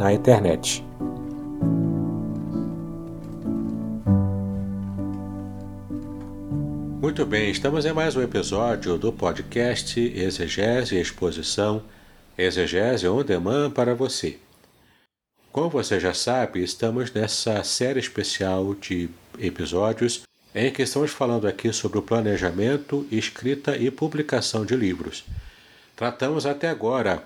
na 0.00 0.14
internet. 0.14 0.82
Muito 7.02 7.26
bem, 7.26 7.50
estamos 7.50 7.84
em 7.84 7.92
mais 7.92 8.16
um 8.16 8.22
episódio 8.22 8.96
do 8.96 9.12
podcast 9.12 10.00
Exegese 10.00 10.96
e 10.96 11.00
Exposição, 11.00 11.82
Exegese 12.38 13.06
on 13.06 13.22
Demand 13.22 13.70
para 13.72 13.94
você. 13.94 14.38
Como 15.52 15.68
você 15.68 16.00
já 16.00 16.14
sabe, 16.14 16.62
estamos 16.62 17.12
nessa 17.12 17.62
série 17.62 18.00
especial 18.00 18.74
de 18.74 19.10
episódios 19.38 20.22
em 20.54 20.72
que 20.72 20.80
estamos 20.80 21.10
falando 21.10 21.46
aqui 21.46 21.74
sobre 21.74 21.98
o 21.98 22.02
planejamento, 22.02 23.06
escrita 23.10 23.76
e 23.76 23.90
publicação 23.90 24.64
de 24.64 24.74
livros. 24.74 25.24
Tratamos 25.94 26.46
até 26.46 26.70
agora 26.70 27.22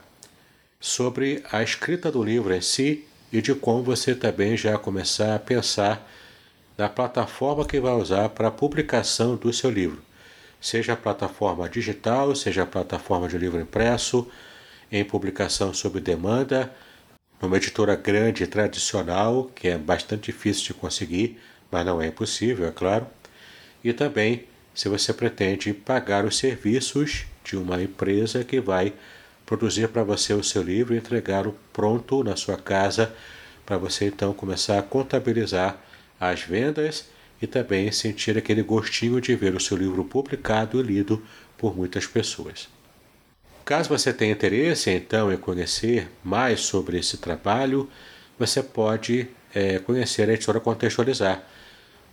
sobre 0.84 1.42
a 1.50 1.62
escrita 1.62 2.12
do 2.12 2.22
livro 2.22 2.54
em 2.54 2.60
si 2.60 3.06
e 3.32 3.40
de 3.40 3.54
como 3.54 3.82
você 3.82 4.14
também 4.14 4.54
já 4.54 4.76
começar 4.76 5.34
a 5.34 5.38
pensar 5.38 6.06
na 6.76 6.90
plataforma 6.90 7.64
que 7.64 7.80
vai 7.80 7.94
usar 7.94 8.28
para 8.28 8.48
a 8.48 8.50
publicação 8.50 9.34
do 9.34 9.50
seu 9.50 9.70
livro, 9.70 10.02
seja 10.60 10.92
a 10.92 10.96
plataforma 10.96 11.70
digital, 11.70 12.34
seja 12.34 12.64
a 12.64 12.66
plataforma 12.66 13.26
de 13.28 13.38
livro 13.38 13.58
impresso, 13.58 14.28
em 14.92 15.02
publicação 15.02 15.72
sob 15.72 15.98
demanda, 16.00 16.70
numa 17.40 17.56
editora 17.56 17.96
grande 17.96 18.44
e 18.44 18.46
tradicional, 18.46 19.50
que 19.54 19.68
é 19.68 19.78
bastante 19.78 20.24
difícil 20.24 20.66
de 20.66 20.74
conseguir, 20.74 21.40
mas 21.70 21.86
não 21.86 22.02
é 22.02 22.08
impossível, 22.08 22.68
é 22.68 22.70
claro, 22.70 23.06
e 23.82 23.94
também 23.94 24.44
se 24.74 24.90
você 24.90 25.14
pretende 25.14 25.72
pagar 25.72 26.26
os 26.26 26.36
serviços 26.36 27.24
de 27.42 27.56
uma 27.56 27.82
empresa 27.82 28.44
que 28.44 28.60
vai 28.60 28.92
produzir 29.46 29.88
para 29.88 30.02
você 30.02 30.32
o 30.32 30.42
seu 30.42 30.62
livro 30.62 30.94
e 30.94 30.98
entregá-lo 30.98 31.56
pronto 31.72 32.24
na 32.24 32.36
sua 32.36 32.56
casa 32.56 33.12
para 33.64 33.78
você 33.78 34.06
então 34.06 34.32
começar 34.32 34.78
a 34.78 34.82
contabilizar 34.82 35.78
as 36.20 36.42
vendas 36.42 37.06
e 37.40 37.46
também 37.46 37.92
sentir 37.92 38.36
aquele 38.38 38.62
gostinho 38.62 39.20
de 39.20 39.34
ver 39.34 39.54
o 39.54 39.60
seu 39.60 39.76
livro 39.76 40.04
publicado 40.04 40.80
e 40.80 40.82
lido 40.82 41.22
por 41.58 41.76
muitas 41.76 42.06
pessoas. 42.06 42.68
Caso 43.64 43.88
você 43.88 44.12
tenha 44.12 44.32
interesse 44.32 44.90
então 44.90 45.32
em 45.32 45.36
conhecer 45.36 46.08
mais 46.22 46.60
sobre 46.60 46.98
esse 46.98 47.16
trabalho, 47.16 47.88
você 48.38 48.62
pode 48.62 49.26
é, 49.54 49.78
conhecer 49.78 50.28
a 50.28 50.34
editora 50.34 50.60
Contextualizar 50.60 51.42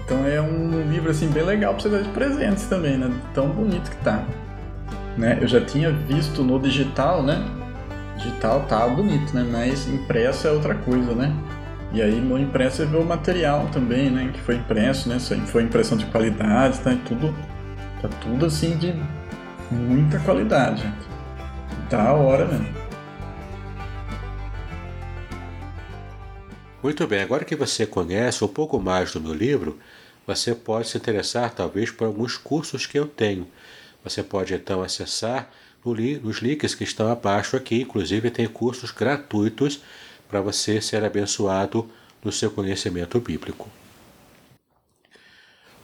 Então 0.06 0.26
é 0.28 0.40
um 0.40 0.88
livro 0.90 1.10
assim 1.10 1.28
bem 1.30 1.44
legal 1.44 1.74
para 1.74 1.82
você 1.82 1.90
dar 1.90 2.04
de 2.04 2.10
presentes 2.10 2.66
também, 2.68 2.96
né? 2.96 3.12
Tão 3.34 3.50
bonito 3.50 3.90
que 3.90 3.98
tá. 3.98 4.24
Né? 5.18 5.40
Eu 5.42 5.48
já 5.48 5.60
tinha 5.60 5.92
visto 5.92 6.44
no 6.44 6.60
digital, 6.60 7.24
né? 7.24 7.44
Digital 8.18 8.62
tá 8.68 8.88
bonito, 8.88 9.34
né? 9.34 9.44
Mas 9.52 9.88
impresso 9.88 10.48
é 10.48 10.52
outra 10.52 10.76
coisa, 10.76 11.14
né? 11.16 11.34
E 11.92 12.02
aí 12.02 12.22
no 12.22 12.38
impresso 12.38 12.78
você 12.78 12.86
vê 12.86 12.98
o 12.98 13.04
material 13.04 13.68
também, 13.72 14.12
né? 14.12 14.30
Que 14.32 14.40
foi 14.42 14.56
impresso, 14.56 15.10
né? 15.10 15.18
Foi 15.48 15.64
impressão 15.64 15.98
de 15.98 16.06
qualidade, 16.06 16.80
tá? 16.82 16.96
Tudo, 17.08 17.34
tá 18.02 18.08
tudo 18.22 18.46
assim 18.46 18.78
de 18.78 18.94
muita 19.72 20.20
qualidade. 20.20 20.84
Da 21.90 22.14
hora 22.14 22.46
mesmo. 22.46 22.86
Muito 26.84 27.08
bem, 27.08 27.24
agora 27.24 27.44
que 27.44 27.56
você 27.56 27.88
conhece 27.88 28.44
um 28.44 28.48
pouco 28.48 28.80
mais 28.80 29.12
do 29.12 29.20
meu 29.20 29.34
livro, 29.34 29.80
você 30.26 30.54
pode 30.56 30.88
se 30.88 30.98
interessar 30.98 31.54
talvez 31.54 31.92
por 31.92 32.06
alguns 32.06 32.38
cursos 32.38 32.86
que 32.86 32.98
eu 32.98 33.08
tenho. 33.08 33.48
Você 34.04 34.24
pode 34.24 34.54
então 34.54 34.82
acessar 34.82 35.52
nos 35.84 36.38
links 36.38 36.74
que 36.74 36.84
estão 36.84 37.12
abaixo 37.12 37.56
aqui, 37.56 37.82
inclusive 37.82 38.32
tem 38.32 38.48
cursos 38.48 38.92
gratuitos 38.92 39.82
para 40.28 40.42
você 40.42 40.82
ser 40.82 41.04
abençoado 41.04 41.90
no 42.24 42.32
seu 42.32 42.50
conhecimento 42.50 43.20
bíblico. 43.20 43.70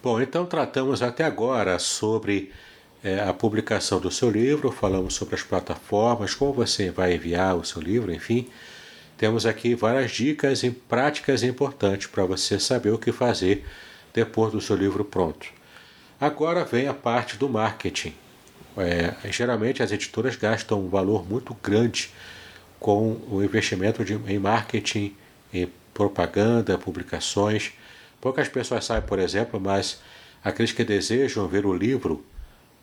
Bom, 0.02 0.20
então 0.20 0.46
tratamos 0.48 1.04
até 1.04 1.24
agora 1.24 1.78
sobre 1.78 2.52
é, 3.04 3.20
a 3.20 3.32
publicação 3.32 4.00
do 4.00 4.10
seu 4.10 4.32
livro, 4.32 4.72
falamos 4.72 5.14
sobre 5.14 5.36
as 5.36 5.44
plataformas, 5.44 6.34
como 6.34 6.52
você 6.52 6.90
vai 6.90 7.14
enviar 7.14 7.56
o 7.56 7.64
seu 7.64 7.80
livro, 7.80 8.12
enfim 8.12 8.50
temos 9.22 9.46
aqui 9.46 9.76
várias 9.76 10.10
dicas 10.10 10.64
e 10.64 10.72
práticas 10.72 11.44
importantes 11.44 12.08
para 12.08 12.26
você 12.26 12.60
saber 12.60 12.90
o 12.90 12.98
que 12.98 13.12
fazer 13.12 13.64
depois 14.14 14.52
do 14.52 14.62
seu 14.62 14.76
livro 14.76 15.04
pronto. 15.04 15.48
Agora 16.20 16.64
vem 16.64 16.88
a 16.88 16.94
parte 16.94 17.38
do 17.38 17.50
marketing. 17.50 18.14
É, 18.78 19.14
geralmente 19.32 19.84
as 19.84 19.92
editoras 19.92 20.36
gastam 20.36 20.80
um 20.80 20.90
valor 20.90 21.28
muito 21.28 21.56
grande 21.62 22.10
com 22.80 23.20
o 23.30 23.44
investimento 23.44 24.04
de, 24.06 24.14
em 24.14 24.40
marketing, 24.40 25.16
em 25.54 25.68
propaganda, 25.94 26.78
publicações. 26.78 27.74
Poucas 28.20 28.48
pessoas 28.48 28.86
sabem, 28.86 29.08
por 29.08 29.20
exemplo, 29.20 29.60
mas 29.60 30.02
aqueles 30.44 30.72
que 30.72 30.84
desejam 30.84 31.48
ver 31.48 31.66
o 31.66 31.74
livro 31.74 32.24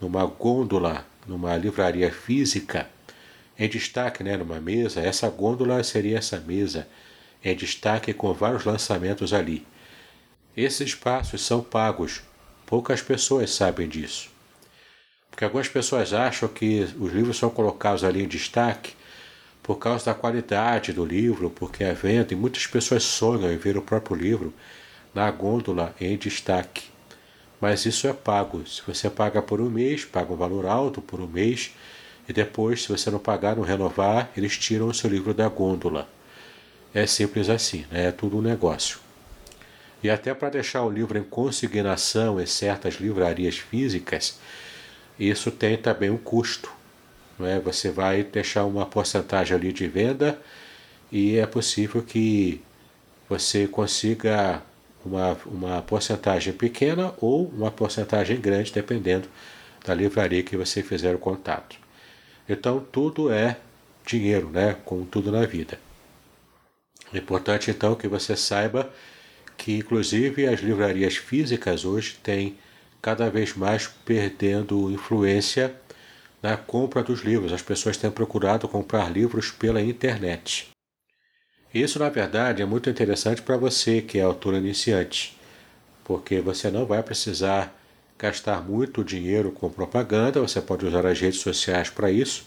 numa 0.00 0.24
gôndola, 0.26 1.06
numa 1.26 1.56
livraria 1.56 2.12
física, 2.12 2.88
em 3.58 3.68
destaque, 3.68 4.22
né, 4.22 4.36
numa 4.36 4.60
mesa, 4.60 5.00
essa 5.00 5.28
gôndola 5.28 5.82
seria 5.82 6.18
essa 6.18 6.38
mesa 6.38 6.86
em 7.44 7.56
destaque 7.56 8.12
com 8.12 8.32
vários 8.32 8.64
lançamentos 8.64 9.32
ali. 9.32 9.66
Esses 10.60 10.88
espaços 10.88 11.46
são 11.46 11.62
pagos. 11.62 12.20
Poucas 12.66 13.00
pessoas 13.00 13.50
sabem 13.50 13.88
disso. 13.88 14.28
Porque 15.30 15.44
algumas 15.44 15.68
pessoas 15.68 16.12
acham 16.12 16.48
que 16.48 16.80
os 16.98 17.12
livros 17.12 17.38
são 17.38 17.48
colocados 17.48 18.02
ali 18.02 18.24
em 18.24 18.26
destaque 18.26 18.94
por 19.62 19.76
causa 19.76 20.06
da 20.06 20.14
qualidade 20.14 20.92
do 20.92 21.04
livro, 21.04 21.48
porque 21.48 21.84
é 21.84 21.94
venda, 21.94 22.34
e 22.34 22.36
muitas 22.36 22.66
pessoas 22.66 23.04
sonham 23.04 23.52
em 23.52 23.56
ver 23.56 23.76
o 23.76 23.82
próprio 23.82 24.16
livro 24.16 24.52
na 25.14 25.30
gôndola 25.30 25.94
em 26.00 26.16
destaque. 26.16 26.86
Mas 27.60 27.86
isso 27.86 28.08
é 28.08 28.12
pago. 28.12 28.66
Se 28.66 28.82
você 28.84 29.08
paga 29.08 29.40
por 29.40 29.60
um 29.60 29.70
mês, 29.70 30.04
paga 30.04 30.32
um 30.32 30.36
valor 30.36 30.66
alto 30.66 31.00
por 31.00 31.20
um 31.20 31.28
mês, 31.28 31.70
e 32.28 32.32
depois, 32.32 32.82
se 32.82 32.88
você 32.88 33.12
não 33.12 33.20
pagar, 33.20 33.54
não 33.54 33.62
renovar, 33.62 34.28
eles 34.36 34.58
tiram 34.58 34.88
o 34.88 34.94
seu 34.94 35.08
livro 35.08 35.32
da 35.32 35.48
gôndola. 35.48 36.08
É 36.92 37.06
simples 37.06 37.48
assim, 37.48 37.86
né? 37.92 38.06
é 38.06 38.10
tudo 38.10 38.38
um 38.38 38.42
negócio. 38.42 39.06
E 40.02 40.08
até 40.08 40.32
para 40.32 40.50
deixar 40.50 40.82
o 40.82 40.90
livro 40.90 41.18
em 41.18 41.24
consignação 41.24 42.40
em 42.40 42.46
certas 42.46 42.94
livrarias 42.94 43.58
físicas, 43.58 44.38
isso 45.18 45.50
tem 45.50 45.76
também 45.76 46.10
um 46.10 46.16
custo. 46.16 46.70
Não 47.38 47.46
é? 47.46 47.58
Você 47.60 47.90
vai 47.90 48.22
deixar 48.22 48.64
uma 48.64 48.86
porcentagem 48.86 49.56
ali 49.56 49.72
de 49.72 49.86
venda 49.88 50.40
e 51.10 51.36
é 51.36 51.46
possível 51.46 52.02
que 52.02 52.60
você 53.28 53.66
consiga 53.66 54.62
uma, 55.04 55.36
uma 55.46 55.82
porcentagem 55.82 56.52
pequena 56.52 57.12
ou 57.20 57.48
uma 57.48 57.70
porcentagem 57.70 58.40
grande, 58.40 58.72
dependendo 58.72 59.28
da 59.84 59.94
livraria 59.94 60.42
que 60.42 60.56
você 60.56 60.82
fizer 60.82 61.14
o 61.14 61.18
contato. 61.18 61.76
Então 62.48 62.84
tudo 62.92 63.32
é 63.32 63.56
dinheiro, 64.06 64.48
né? 64.50 64.76
Como 64.84 65.04
tudo 65.04 65.30
na 65.30 65.44
vida. 65.44 65.78
É 67.12 67.18
importante 67.18 67.70
então 67.70 67.94
que 67.94 68.08
você 68.08 68.36
saiba 68.36 68.90
que 69.58 69.76
inclusive 69.76 70.46
as 70.46 70.60
livrarias 70.60 71.16
físicas 71.16 71.84
hoje 71.84 72.16
têm 72.22 72.56
cada 73.02 73.28
vez 73.28 73.54
mais 73.54 73.88
perdendo 74.06 74.90
influência 74.90 75.74
na 76.40 76.56
compra 76.56 77.02
dos 77.02 77.20
livros. 77.20 77.52
As 77.52 77.60
pessoas 77.60 77.96
têm 77.96 78.10
procurado 78.10 78.68
comprar 78.68 79.12
livros 79.12 79.50
pela 79.50 79.82
internet. 79.82 80.68
Isso, 81.74 81.98
na 81.98 82.08
verdade, 82.08 82.62
é 82.62 82.64
muito 82.64 82.88
interessante 82.88 83.42
para 83.42 83.56
você 83.56 84.00
que 84.00 84.18
é 84.18 84.22
autor 84.22 84.54
iniciante, 84.54 85.36
porque 86.04 86.40
você 86.40 86.70
não 86.70 86.86
vai 86.86 87.02
precisar 87.02 87.76
gastar 88.16 88.62
muito 88.62 89.04
dinheiro 89.04 89.52
com 89.52 89.68
propaganda, 89.68 90.40
você 90.40 90.60
pode 90.60 90.86
usar 90.86 91.04
as 91.04 91.20
redes 91.20 91.40
sociais 91.40 91.90
para 91.90 92.10
isso, 92.10 92.46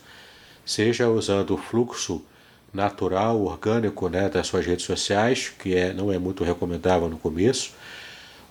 seja 0.66 1.08
usando 1.08 1.54
o 1.54 1.58
fluxo 1.58 2.26
natural, 2.74 3.42
orgânico 3.42 4.08
né, 4.08 4.30
das 4.30 4.48
suas 4.48 4.66
redes 4.66 4.86
sociais, 4.86 5.50
que 5.50 5.76
é, 5.76 5.94
não 5.94 6.12
é 6.12 6.18
muito 6.18 6.44
recomendável 6.44 7.10
no 7.10 7.18
começo, 7.18 7.74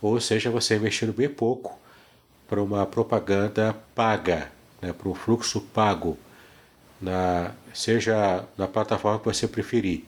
ou 0.03 0.21
seja, 0.21 0.51
você 0.51 0.77
investindo 0.77 1.13
bem 1.13 1.29
pouco 1.29 1.79
para 2.49 2.63
uma 2.63 2.85
propaganda 2.87 3.77
paga, 3.95 4.51
né, 4.81 4.93
para 4.93 5.09
um 5.09 5.15
fluxo 5.15 5.61
pago, 5.61 6.19
na, 7.01 7.53
seja 7.73 8.45
na 8.59 8.67
plataforma 8.67 9.19
que 9.19 9.25
você 9.25 9.49
preferir, 9.49 10.05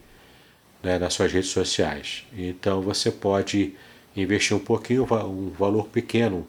né, 0.83 0.99
nas 0.99 1.13
suas 1.13 1.31
redes 1.31 1.49
sociais. 1.49 2.25
Então 2.33 2.81
você 2.81 3.09
pode 3.11 3.75
investir 4.15 4.55
um 4.55 4.59
pouquinho, 4.59 5.03
um 5.03 5.49
valor 5.49 5.87
pequeno 5.87 6.47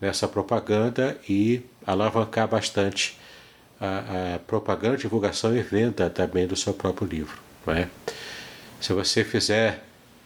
nessa 0.00 0.28
propaganda 0.28 1.18
e 1.28 1.62
alavancar 1.86 2.46
bastante 2.46 3.18
a, 3.80 4.34
a 4.34 4.38
propaganda, 4.40 4.96
divulgação 4.96 5.56
e 5.56 5.62
venda 5.62 6.10
também 6.10 6.46
do 6.46 6.54
seu 6.54 6.74
próprio 6.74 7.08
livro. 7.08 7.38
É? 7.66 7.88
Se 8.80 8.92
você 8.92 9.24
fizer 9.24 9.82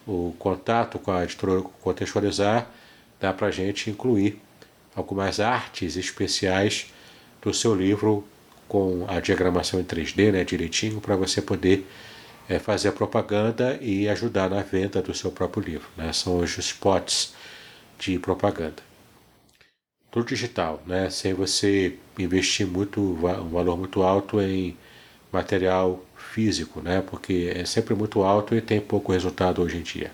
o 0.06 0.34
contato 0.38 0.98
com 0.98 1.12
a 1.12 1.24
editora 1.24 1.62
Contextualizar, 1.80 2.66
dá 3.20 3.32
para 3.32 3.48
a 3.48 3.50
gente 3.50 3.90
incluir 3.90 4.40
algumas 4.94 5.40
artes 5.40 5.96
especiais 5.96 6.92
do 7.40 7.52
seu 7.52 7.74
livro 7.74 8.26
com 8.68 9.04
a 9.08 9.20
diagramação 9.20 9.80
em 9.80 9.84
3D, 9.84 10.32
né, 10.32 10.44
direitinho, 10.44 11.00
para 11.00 11.16
você 11.16 11.42
poder 11.42 11.86
é, 12.48 12.58
fazer 12.58 12.88
a 12.88 12.92
propaganda 12.92 13.78
e 13.80 14.08
ajudar 14.08 14.48
na 14.48 14.62
venda 14.62 15.02
do 15.02 15.14
seu 15.14 15.30
próprio 15.30 15.62
livro. 15.62 15.88
Né? 15.96 16.12
São 16.12 16.38
os 16.38 16.56
spots 16.58 17.34
de 17.98 18.18
propaganda 18.18 18.93
tudo 20.14 20.26
digital, 20.26 20.80
né? 20.86 21.10
sem 21.10 21.34
você 21.34 21.98
investir 22.16 22.64
muito, 22.64 23.00
um 23.00 23.48
valor 23.48 23.76
muito 23.76 24.00
alto 24.04 24.40
em 24.40 24.76
material 25.32 26.00
físico, 26.16 26.80
né? 26.80 27.02
porque 27.04 27.52
é 27.52 27.64
sempre 27.64 27.96
muito 27.96 28.22
alto 28.22 28.54
e 28.54 28.60
tem 28.60 28.80
pouco 28.80 29.10
resultado 29.10 29.60
hoje 29.60 29.76
em 29.76 29.82
dia. 29.82 30.12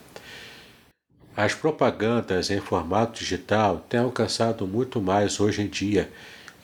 As 1.37 1.53
propagandas 1.53 2.51
em 2.51 2.61
formato 2.61 3.19
digital 3.19 3.85
têm 3.91 4.01
alcançado 4.01 4.67
muito 4.67 5.03
mais 5.03 5.39
hoje 5.39 5.61
em 5.61 5.69
dia 5.69 6.11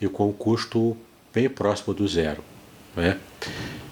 e 0.01 0.07
com 0.07 0.29
um 0.29 0.33
custo 0.33 0.97
bem 1.31 1.47
próximo 1.47 1.93
do 1.93 2.07
zero. 2.07 2.43
Né? 2.95 3.19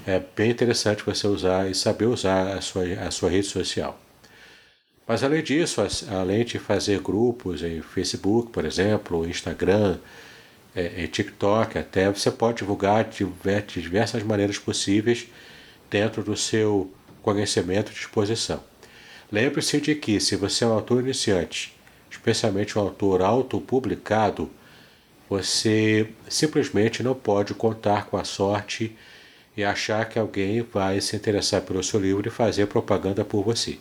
É 0.07 0.19
bem 0.35 0.49
interessante 0.49 1.03
você 1.05 1.27
usar 1.27 1.69
e 1.69 1.75
saber 1.75 2.07
usar 2.07 2.57
a 2.57 2.61
sua, 2.61 2.83
a 2.95 3.11
sua 3.11 3.29
rede 3.29 3.45
social. 3.45 3.99
Mas 5.07 5.23
além 5.23 5.43
disso, 5.43 5.81
além 6.09 6.43
de 6.43 6.57
fazer 6.57 6.99
grupos 6.99 7.61
em 7.61 7.81
Facebook, 7.81 8.51
por 8.51 8.65
exemplo, 8.65 9.27
Instagram, 9.27 9.99
é, 10.75 11.03
em 11.03 11.07
TikTok 11.07 11.77
até, 11.77 12.11
você 12.11 12.31
pode 12.31 12.57
divulgar 12.57 13.03
de 13.05 13.81
diversas 13.81 14.23
maneiras 14.23 14.57
possíveis 14.57 15.27
dentro 15.89 16.23
do 16.23 16.35
seu 16.35 16.91
conhecimento 17.21 17.91
e 17.91 17.95
disposição. 17.95 18.61
Lembre-se 19.31 19.79
de 19.79 19.95
que 19.95 20.19
se 20.19 20.35
você 20.35 20.63
é 20.63 20.67
um 20.67 20.73
autor 20.73 21.01
iniciante, 21.01 21.75
especialmente 22.09 22.77
um 22.77 22.81
autor 22.81 23.21
autopublicado, 23.21 24.49
você 25.29 26.09
simplesmente 26.27 27.01
não 27.03 27.15
pode 27.15 27.53
contar 27.53 28.05
com 28.05 28.17
a 28.17 28.23
sorte 28.23 28.95
e 29.55 29.63
achar 29.63 30.07
que 30.09 30.19
alguém 30.19 30.61
vai 30.61 30.99
se 30.99 31.15
interessar 31.15 31.61
pelo 31.61 31.83
seu 31.83 31.99
livro 31.99 32.27
e 32.27 32.31
fazer 32.31 32.67
propaganda 32.67 33.23
por 33.23 33.43
você. 33.43 33.77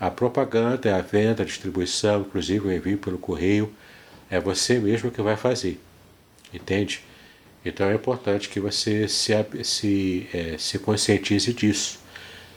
A 0.00 0.10
propaganda, 0.10 0.96
a 0.96 1.00
venda, 1.00 1.42
a 1.42 1.46
distribuição, 1.46 2.20
inclusive 2.20 2.68
o 2.68 2.72
envio 2.72 2.98
pelo 2.98 3.18
correio, 3.18 3.72
é 4.30 4.38
você 4.38 4.78
mesmo 4.78 5.10
que 5.10 5.20
vai 5.20 5.36
fazer. 5.36 5.80
Entende? 6.52 7.02
Então 7.64 7.88
é 7.88 7.94
importante 7.94 8.48
que 8.48 8.60
você 8.60 9.08
se, 9.08 9.32
se, 9.64 10.28
é, 10.32 10.56
se 10.56 10.78
conscientize 10.78 11.52
disso. 11.52 11.98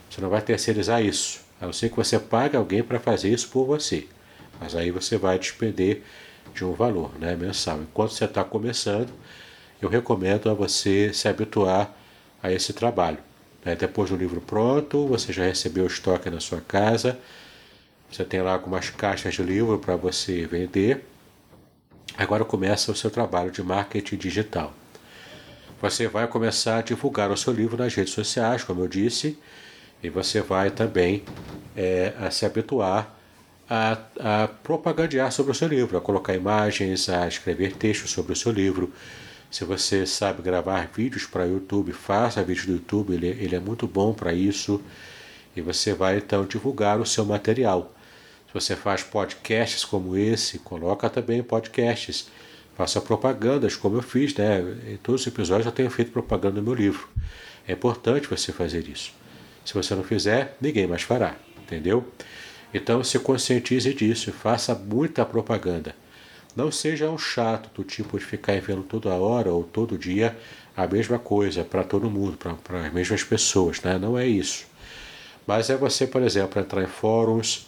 Você 0.10 0.21
não 0.21 0.29
vai 0.29 0.41
terceirizar 0.41 1.03
isso. 1.03 1.41
A 1.60 1.65
não 1.65 1.74
ser 1.74 1.89
que 1.89 1.95
você 1.95 2.19
pague 2.19 2.55
alguém 2.55 2.83
para 2.83 3.00
fazer 3.00 3.29
isso 3.29 3.50
por 3.50 3.65
você. 3.65 4.07
Mas 4.60 4.75
aí 4.75 4.91
você 4.91 5.17
vai 5.17 5.39
despender 5.39 6.03
de 6.53 6.63
um 6.63 6.74
valor 6.74 7.12
né, 7.19 7.36
mensal. 7.36 7.81
Enquanto 7.81 8.12
você 8.12 8.25
está 8.25 8.43
começando, 8.43 9.12
eu 9.81 9.89
recomendo 9.89 10.50
a 10.50 10.53
você 10.53 11.12
se 11.13 11.27
habituar 11.27 11.95
a 12.41 12.51
esse 12.51 12.74
trabalho. 12.74 13.17
Né? 13.63 13.75
Depois 13.75 14.10
do 14.10 14.15
livro 14.15 14.41
pronto, 14.41 15.08
você 15.08 15.32
já 15.32 15.44
recebeu 15.44 15.84
o 15.84 15.88
estoque 15.88 16.30
na 16.30 16.39
sua 16.39 16.62
casa, 16.62 17.18
você 18.12 18.25
tem 18.25 18.41
lá 18.41 18.53
algumas 18.53 18.89
caixas 18.89 19.34
de 19.34 19.44
livro 19.44 19.80
para 19.80 19.96
você 19.96 20.46
vender. 20.46 21.06
Agora 22.18 22.44
começa 22.44 22.91
o 22.91 22.96
seu 22.96 23.10
trabalho 23.10 23.51
de 23.51 23.63
marketing 23.63 24.18
digital. 24.18 24.74
Você 25.82 26.08
vai 26.08 26.27
começar 26.27 26.77
a 26.77 26.82
divulgar 26.82 27.32
o 27.32 27.38
seu 27.38 27.53
livro 27.53 27.77
nas 27.77 27.96
redes 27.96 28.13
sociais, 28.13 28.63
como 28.63 28.82
eu 28.82 28.88
disse, 28.88 29.38
e 30.03 30.10
você 30.10 30.41
vai 30.41 30.70
também 30.70 31.24
é, 31.75 32.13
a 32.20 32.30
se 32.30 32.46
habituar 32.46 33.18
a, 33.70 33.98
a 34.20 34.48
propagandear 34.48 35.32
sobre 35.32 35.53
o 35.53 35.56
seu 35.56 35.70
livro, 35.70 35.98
a 35.98 36.01
colocar 36.01 36.36
imagens, 36.36 37.08
a 37.08 37.25
escrever 37.27 37.77
textos 37.77 38.12
sobre 38.12 38.34
o 38.34 38.36
seu 38.36 38.51
livro, 38.51 38.91
se 39.51 39.65
você 39.65 40.05
sabe 40.05 40.41
gravar 40.41 40.89
vídeos 40.96 41.25
para 41.25 41.43
YouTube, 41.46 41.91
faça 41.91 42.41
vídeos 42.41 42.65
do 42.65 42.72
YouTube, 42.72 43.13
ele, 43.13 43.27
ele 43.27 43.53
é 43.53 43.60
muito 43.60 43.86
bom 43.86 44.13
para 44.13 44.31
isso. 44.34 44.81
E 45.53 45.60
você 45.60 45.93
vai 45.93 46.20
então 46.20 46.46
divulgar 46.46 47.01
o 47.01 47.05
seu 47.05 47.25
material. 47.25 47.93
Se 48.48 48.53
você 48.53 48.77
faz 48.77 49.03
podcasts 49.03 49.84
como 49.84 50.15
esse, 50.15 50.60
coloca 50.60 51.10
também 51.10 51.43
podcasts. 51.43 52.29
Faça 52.77 53.01
propagandas, 53.01 53.75
como 53.75 53.98
eu 53.98 54.01
fiz, 54.01 54.34
né? 54.36 54.62
Em 54.88 54.96
todos 54.96 55.22
os 55.22 55.27
episódios 55.27 55.65
eu 55.65 55.72
tenho 55.74 55.89
feito 55.89 56.13
propaganda 56.13 56.62
no 56.62 56.63
meu 56.63 56.74
livro. 56.74 57.10
É 57.67 57.74
importante 57.74 58.27
você 58.27 58.53
fazer 58.53 58.88
isso. 58.88 59.13
Se 59.65 59.74
você 59.74 59.93
não 59.93 60.03
fizer, 60.03 60.55
ninguém 60.62 60.88
mais 60.88 61.01
fará, 61.01 61.36
entendeu? 61.62 62.10
Então 62.74 63.03
se 63.03 63.20
conscientize 63.20 63.93
disso 63.93 64.29
e 64.29 64.34
faça 64.34 64.74
muita 64.74 65.25
propaganda. 65.25 65.93
Não 66.55 66.70
seja 66.70 67.10
um 67.10 67.17
chato 67.17 67.70
do 67.74 67.84
tipo 67.84 68.20
de 68.20 68.25
ficar 68.25 68.55
enviando 68.55 68.84
toda 68.84 69.10
hora 69.13 69.51
ou 69.51 69.63
todo 69.63 69.98
dia 69.98 70.38
a 70.75 70.86
mesma 70.86 71.17
coisa 71.17 71.63
para 71.63 71.84
todo 71.84 72.10
mundo, 72.10 72.38
para 72.38 72.86
as 72.86 72.93
mesmas 72.93 73.24
pessoas, 73.24 73.81
né? 73.81 73.98
não 73.98 74.17
é 74.17 74.27
isso. 74.27 74.65
Mas 75.48 75.70
é 75.70 75.77
você, 75.77 76.05
por 76.05 76.22
exemplo, 76.22 76.62
entrar 76.62 76.84
em 76.84 76.88
fóruns 76.88 77.67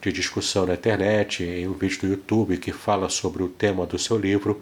de 0.00 0.12
discussão 0.12 0.66
na 0.66 0.74
internet, 0.74 1.42
em 1.44 1.68
um 1.68 1.72
vídeo 1.72 2.00
do 2.00 2.06
YouTube 2.08 2.58
que 2.58 2.72
fala 2.72 3.08
sobre 3.08 3.42
o 3.42 3.48
tema 3.48 3.86
do 3.86 3.98
seu 3.98 4.18
livro, 4.18 4.60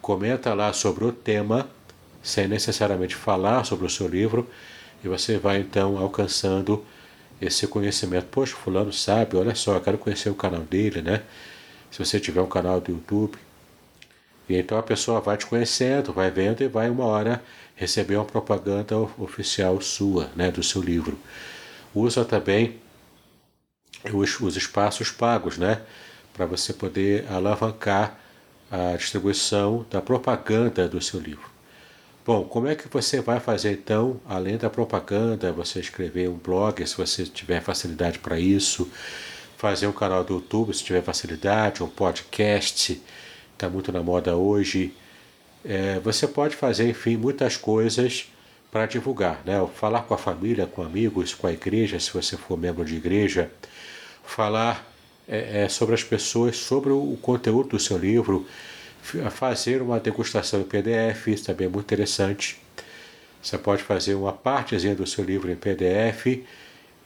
comenta 0.00 0.52
lá 0.52 0.72
sobre 0.72 1.04
o 1.04 1.12
tema, 1.12 1.68
sem 2.22 2.46
necessariamente 2.48 3.14
falar 3.14 3.64
sobre 3.64 3.86
o 3.86 3.90
seu 3.90 4.08
livro, 4.08 4.48
e 5.02 5.08
você 5.08 5.38
vai 5.38 5.58
então 5.58 5.98
alcançando 5.98 6.84
esse 7.40 7.66
conhecimento. 7.66 8.26
Poxa, 8.26 8.56
fulano 8.56 8.92
sabe, 8.92 9.36
olha 9.36 9.54
só, 9.54 9.74
eu 9.74 9.80
quero 9.80 9.98
conhecer 9.98 10.30
o 10.30 10.34
canal 10.34 10.62
dele, 10.62 11.00
né? 11.00 11.22
Se 11.90 11.98
você 11.98 12.20
tiver 12.20 12.40
um 12.40 12.48
canal 12.48 12.80
do 12.80 12.92
YouTube. 12.92 13.38
E 14.48 14.56
então 14.56 14.78
a 14.78 14.82
pessoa 14.82 15.20
vai 15.20 15.36
te 15.36 15.46
conhecendo, 15.46 16.12
vai 16.12 16.30
vendo 16.30 16.62
e 16.62 16.68
vai 16.68 16.88
uma 16.88 17.04
hora 17.04 17.42
receber 17.76 18.16
uma 18.16 18.24
propaganda 18.24 18.96
oficial 18.96 19.80
sua, 19.80 20.30
né, 20.34 20.50
do 20.50 20.62
seu 20.62 20.82
livro. 20.82 21.18
Usa 21.94 22.24
também 22.24 22.76
os, 24.12 24.40
os 24.40 24.56
espaços 24.56 25.10
pagos, 25.10 25.58
né, 25.58 25.82
para 26.32 26.46
você 26.46 26.72
poder 26.72 27.26
alavancar 27.30 28.18
a 28.70 28.96
distribuição 28.96 29.86
da 29.90 30.00
propaganda 30.00 30.88
do 30.88 31.00
seu 31.00 31.20
livro. 31.20 31.48
Bom, 32.24 32.44
como 32.44 32.68
é 32.68 32.74
que 32.74 32.86
você 32.88 33.22
vai 33.22 33.40
fazer 33.40 33.72
então, 33.72 34.20
além 34.28 34.58
da 34.58 34.68
propaganda, 34.68 35.50
você 35.50 35.80
escrever 35.80 36.28
um 36.28 36.36
blog, 36.36 36.86
se 36.86 36.94
você 36.94 37.24
tiver 37.24 37.62
facilidade 37.62 38.18
para 38.18 38.38
isso, 38.38 38.90
fazer 39.58 39.88
um 39.88 39.92
canal 39.92 40.22
do 40.22 40.34
YouTube, 40.34 40.72
se 40.72 40.84
tiver 40.84 41.02
facilidade, 41.02 41.82
um 41.82 41.88
podcast, 41.88 43.02
está 43.52 43.68
muito 43.68 43.90
na 43.90 44.00
moda 44.00 44.36
hoje. 44.36 44.94
É, 45.64 45.98
você 45.98 46.28
pode 46.28 46.54
fazer, 46.54 46.88
enfim, 46.88 47.16
muitas 47.16 47.56
coisas 47.56 48.32
para 48.70 48.86
divulgar, 48.86 49.42
né? 49.44 49.54
Falar 49.74 50.02
com 50.02 50.14
a 50.14 50.18
família, 50.18 50.64
com 50.64 50.80
amigos, 50.80 51.34
com 51.34 51.48
a 51.48 51.52
igreja, 51.52 51.98
se 51.98 52.12
você 52.12 52.36
for 52.36 52.56
membro 52.56 52.84
de 52.84 52.94
igreja, 52.94 53.50
falar 54.24 54.88
é, 55.26 55.64
é, 55.64 55.68
sobre 55.68 55.96
as 55.96 56.04
pessoas, 56.04 56.56
sobre 56.56 56.92
o 56.92 57.18
conteúdo 57.20 57.70
do 57.70 57.80
seu 57.80 57.98
livro, 57.98 58.46
fazer 59.30 59.82
uma 59.82 59.98
degustação 59.98 60.60
em 60.60 60.64
PDF, 60.64 61.26
isso 61.26 61.46
também 61.46 61.66
é 61.66 61.70
muito 61.70 61.86
interessante. 61.86 62.60
Você 63.42 63.58
pode 63.58 63.82
fazer 63.82 64.14
uma 64.14 64.32
partezinha 64.32 64.94
do 64.94 65.04
seu 65.04 65.24
livro 65.24 65.50
em 65.50 65.56
PDF 65.56 66.44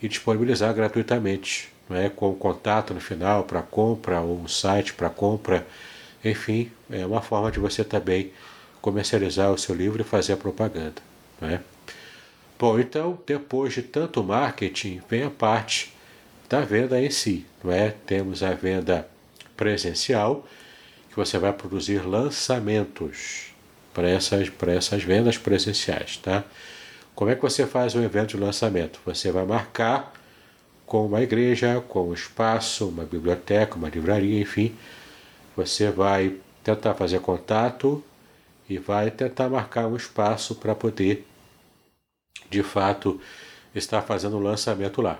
e 0.02 0.08
disponibilizar 0.08 0.74
gratuitamente, 0.74 1.72
não 1.88 1.96
é? 1.96 2.08
com 2.08 2.34
contato 2.34 2.94
no 2.94 3.00
final 3.00 3.44
para 3.44 3.62
compra 3.62 4.20
ou 4.20 4.40
um 4.40 4.48
site 4.48 4.94
para 4.94 5.10
compra. 5.10 5.66
Enfim, 6.24 6.70
é 6.90 7.04
uma 7.04 7.20
forma 7.20 7.50
de 7.50 7.58
você 7.58 7.82
também 7.82 8.32
comercializar 8.80 9.50
o 9.50 9.58
seu 9.58 9.74
livro 9.74 10.02
e 10.02 10.04
fazer 10.04 10.34
a 10.34 10.36
propaganda. 10.36 11.02
Não 11.40 11.48
é? 11.48 11.60
Bom, 12.58 12.78
então, 12.78 13.18
depois 13.26 13.72
de 13.72 13.82
tanto 13.82 14.22
marketing, 14.22 15.00
vem 15.08 15.24
a 15.24 15.30
parte 15.30 15.92
da 16.48 16.60
venda 16.60 17.00
em 17.00 17.10
si. 17.10 17.44
Não 17.62 17.72
é? 17.72 17.94
Temos 18.06 18.42
a 18.42 18.52
venda 18.52 19.08
presencial, 19.56 20.46
que 21.10 21.16
você 21.16 21.38
vai 21.38 21.52
produzir 21.52 22.06
lançamentos 22.06 23.52
para 23.92 24.08
essas, 24.08 24.48
para 24.48 24.72
essas 24.72 25.02
vendas 25.02 25.36
presenciais, 25.36 26.16
tá? 26.16 26.44
Como 27.14 27.30
é 27.30 27.34
que 27.34 27.42
você 27.42 27.66
faz 27.66 27.94
um 27.94 28.02
evento 28.02 28.30
de 28.30 28.36
lançamento? 28.38 29.00
Você 29.04 29.30
vai 29.30 29.44
marcar 29.44 30.12
com 30.92 31.06
uma 31.06 31.22
igreja, 31.22 31.82
com 31.88 32.10
um 32.10 32.12
espaço, 32.12 32.86
uma 32.86 33.06
biblioteca, 33.06 33.76
uma 33.76 33.88
livraria, 33.88 34.38
enfim. 34.38 34.76
Você 35.56 35.90
vai 35.90 36.36
tentar 36.62 36.92
fazer 36.92 37.18
contato 37.20 38.04
e 38.68 38.76
vai 38.76 39.10
tentar 39.10 39.48
marcar 39.48 39.86
um 39.86 39.96
espaço 39.96 40.54
para 40.54 40.74
poder, 40.74 41.26
de 42.50 42.62
fato, 42.62 43.18
estar 43.74 44.02
fazendo 44.02 44.36
o 44.36 44.38
lançamento 44.38 45.00
lá. 45.00 45.18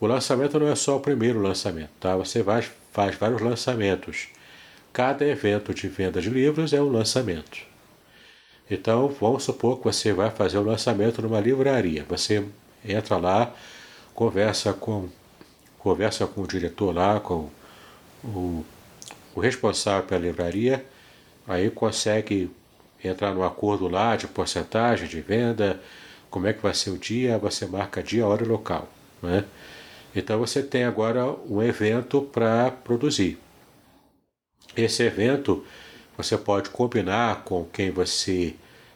O 0.00 0.06
lançamento 0.08 0.58
não 0.58 0.66
é 0.66 0.74
só 0.74 0.96
o 0.96 1.00
primeiro 1.00 1.40
lançamento, 1.40 1.90
tá? 2.00 2.16
Você 2.16 2.42
vai, 2.42 2.68
faz 2.90 3.14
vários 3.14 3.40
lançamentos. 3.40 4.30
Cada 4.92 5.24
evento 5.24 5.72
de 5.72 5.86
venda 5.86 6.20
de 6.20 6.28
livros 6.28 6.72
é 6.72 6.82
um 6.82 6.90
lançamento. 6.90 7.64
Então, 8.68 9.06
vamos 9.20 9.44
supor 9.44 9.78
que 9.78 9.84
você 9.84 10.12
vai 10.12 10.32
fazer 10.32 10.58
um 10.58 10.64
lançamento 10.64 11.22
numa 11.22 11.38
livraria. 11.38 12.04
Você 12.08 12.44
entra 12.84 13.16
lá, 13.16 13.54
conversa 14.14 14.72
com, 14.72 15.08
conversa 15.78 16.26
com 16.26 16.42
o 16.42 16.46
diretor 16.46 16.94
lá, 16.94 17.20
com 17.20 17.50
o, 18.24 18.64
o 19.34 19.40
responsável 19.40 20.06
pela 20.06 20.20
livraria, 20.20 20.84
aí 21.46 21.70
consegue 21.70 22.50
entrar 23.02 23.34
no 23.34 23.42
acordo 23.42 23.88
lá 23.88 24.16
de 24.16 24.26
porcentagem 24.26 25.08
de 25.08 25.20
venda, 25.20 25.80
como 26.30 26.46
é 26.46 26.52
que 26.52 26.62
vai 26.62 26.74
ser 26.74 26.90
o 26.90 26.98
dia, 26.98 27.36
você 27.38 27.66
marca 27.66 28.02
dia, 28.02 28.26
hora 28.26 28.44
e 28.44 28.48
local. 28.48 28.88
Né? 29.20 29.44
Então 30.14 30.38
você 30.38 30.62
tem 30.62 30.84
agora 30.84 31.26
um 31.48 31.62
evento 31.62 32.22
para 32.22 32.70
produzir. 32.70 33.38
Esse 34.76 35.02
evento 35.02 35.64
você 36.16 36.36
pode 36.36 36.70
combinar 36.70 37.42
com 37.44 37.64
quem 37.64 37.90
você 37.90 38.54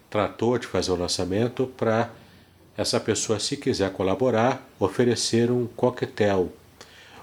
tratou 0.08 0.58
de 0.58 0.66
fazer 0.66 0.92
o 0.92 0.96
lançamento 0.96 1.66
para 1.66 2.10
essa 2.76 3.00
pessoa, 3.00 3.40
se 3.40 3.56
quiser 3.56 3.90
colaborar, 3.90 4.68
oferecer 4.78 5.50
um 5.50 5.66
coquetel. 5.66 6.52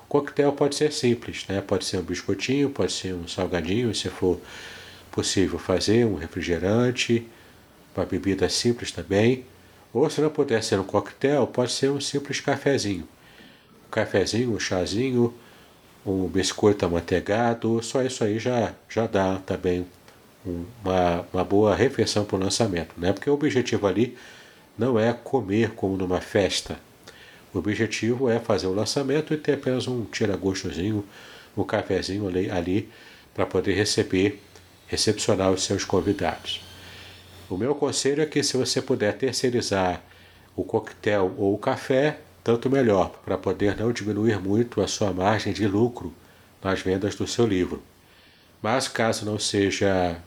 Coquetel 0.10 0.52
pode 0.52 0.76
ser 0.76 0.92
simples, 0.92 1.46
né? 1.48 1.62
pode 1.62 1.86
ser 1.86 1.98
um 1.98 2.04
biscoitinho, 2.04 2.70
pode 2.70 2.92
ser 2.92 3.14
um 3.14 3.28
salgadinho, 3.28 3.94
se 3.94 4.10
for 4.10 4.40
possível 5.12 5.60
fazer, 5.60 6.06
um 6.06 6.16
refrigerante, 6.16 7.28
uma 7.96 8.06
bebida 8.06 8.50
simples 8.50 8.92
também. 8.92 9.46
Ou 9.94 10.10
se 10.10 10.22
não 10.22 10.30
puder 10.30 10.64
ser 10.64 10.80
um 10.80 10.84
coquetel, 10.84 11.46
pode 11.46 11.72
ser 11.72 11.92
um 11.92 12.02
simples 12.02 12.40
cafezinho. 12.40 13.08
Um 13.88 13.92
cafezinho, 13.92 14.54
um 14.56 14.60
chazinho, 14.60 15.34
um 16.06 16.28
biscoito 16.28 16.86
amanteigado, 16.86 17.82
só 17.84 18.02
isso 18.02 18.24
aí 18.24 18.40
já, 18.40 18.74
já 18.90 19.06
dá 19.06 19.38
também 19.46 19.86
uma, 20.44 21.26
uma 21.32 21.44
boa 21.44 21.76
refeição 21.76 22.26
para 22.26 22.36
o 22.36 22.40
lançamento, 22.40 22.94
né? 22.98 23.14
porque 23.14 23.30
o 23.30 23.34
objetivo 23.34 23.88
ali 23.88 24.18
não 24.78 25.00
é 25.00 25.14
comer 25.14 25.72
como 25.72 25.98
numa 25.98 26.22
festa. 26.22 26.78
O 27.54 27.60
objetivo 27.60 28.30
é 28.30 28.40
fazer 28.40 28.68
o 28.68 28.74
lançamento 28.74 29.34
e 29.34 29.38
ter 29.38 29.54
apenas 29.54 29.88
um 29.88 30.06
tira-gostozinho, 30.06 31.06
um 31.56 31.64
cafezinho 31.64 32.28
ali, 32.28 32.50
ali 32.50 32.90
para 33.34 33.46
poder 33.46 33.74
receber, 33.74 34.42
recepcionar 34.88 35.52
os 35.52 35.64
seus 35.64 35.86
convidados. 35.86 36.62
O 37.50 37.58
meu 37.58 37.76
conselho 37.76 38.24
é 38.24 38.26
que 38.26 38.42
se 38.42 38.58
você 38.58 38.82
puder 38.82 39.16
terceirizar 39.18 40.02
o 40.56 40.64
coquetel 40.64 41.34
ou 41.38 41.54
o 41.54 41.58
café, 41.58 42.20
tanto 42.44 42.70
melhor, 42.70 43.10
para 43.24 43.38
poder 43.38 43.78
não 43.78 43.92
diminuir 43.92 44.40
muito 44.40 44.82
a 44.82 44.88
sua 44.88 45.14
margem 45.14 45.54
de 45.54 45.68
lucro 45.68 46.14
nas 46.64 46.82
vendas 46.82 47.16
do 47.16 47.28
seu 47.28 47.46
livro. 47.46 47.82
Mas 48.62 48.88
caso 48.88 49.26
não 49.26 49.38
seja, 49.38 50.18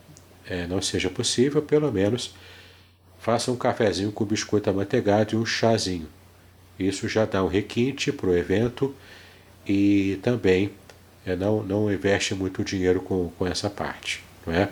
é, 0.47 0.67
não 0.67 0.81
seja 0.81 1.09
possível, 1.09 1.61
pelo 1.61 1.91
menos 1.91 2.33
faça 3.27 3.51
um 3.51 3.57
cafezinho 3.57 4.09
com 4.09 4.23
biscoito 4.23 4.69
amanteigado 4.69 5.35
e 5.35 5.37
um 5.37 5.45
chazinho. 5.45 6.07
Isso 6.79 7.09
já 7.09 7.25
dá 7.25 7.43
um 7.43 7.47
requinte 7.49 8.09
para 8.09 8.29
o 8.29 8.37
evento 8.37 8.95
e 9.67 10.17
também 10.23 10.71
é, 11.25 11.35
não, 11.35 11.61
não 11.61 11.91
investe 11.91 12.33
muito 12.33 12.63
dinheiro 12.63 13.01
com, 13.01 13.29
com 13.37 13.45
essa 13.45 13.69
parte. 13.69 14.23
Não 14.45 14.53
é? 14.53 14.69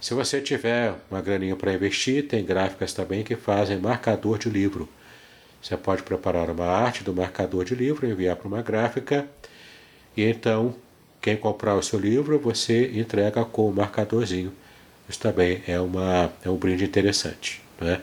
Se 0.00 0.14
você 0.14 0.40
tiver 0.40 0.94
uma 1.10 1.20
graninha 1.20 1.54
para 1.54 1.74
investir, 1.74 2.26
tem 2.26 2.42
gráficas 2.42 2.94
também 2.94 3.22
que 3.22 3.36
fazem 3.36 3.76
marcador 3.76 4.38
de 4.38 4.48
livro. 4.48 4.88
Você 5.60 5.76
pode 5.76 6.02
preparar 6.02 6.48
uma 6.48 6.64
arte 6.64 7.04
do 7.04 7.12
marcador 7.12 7.62
de 7.62 7.74
livro, 7.74 8.08
enviar 8.08 8.36
para 8.36 8.48
uma 8.48 8.62
gráfica, 8.62 9.28
e 10.16 10.24
então 10.24 10.74
quem 11.20 11.36
comprar 11.36 11.74
o 11.74 11.82
seu 11.82 11.98
livro, 11.98 12.38
você 12.38 12.98
entrega 12.98 13.44
com 13.44 13.68
o 13.68 13.74
marcadorzinho. 13.74 14.50
Isso 15.06 15.20
também 15.20 15.62
é, 15.66 15.78
uma, 15.78 16.32
é 16.42 16.48
um 16.48 16.56
brinde 16.56 16.82
interessante. 16.82 17.65
Né? 17.80 18.02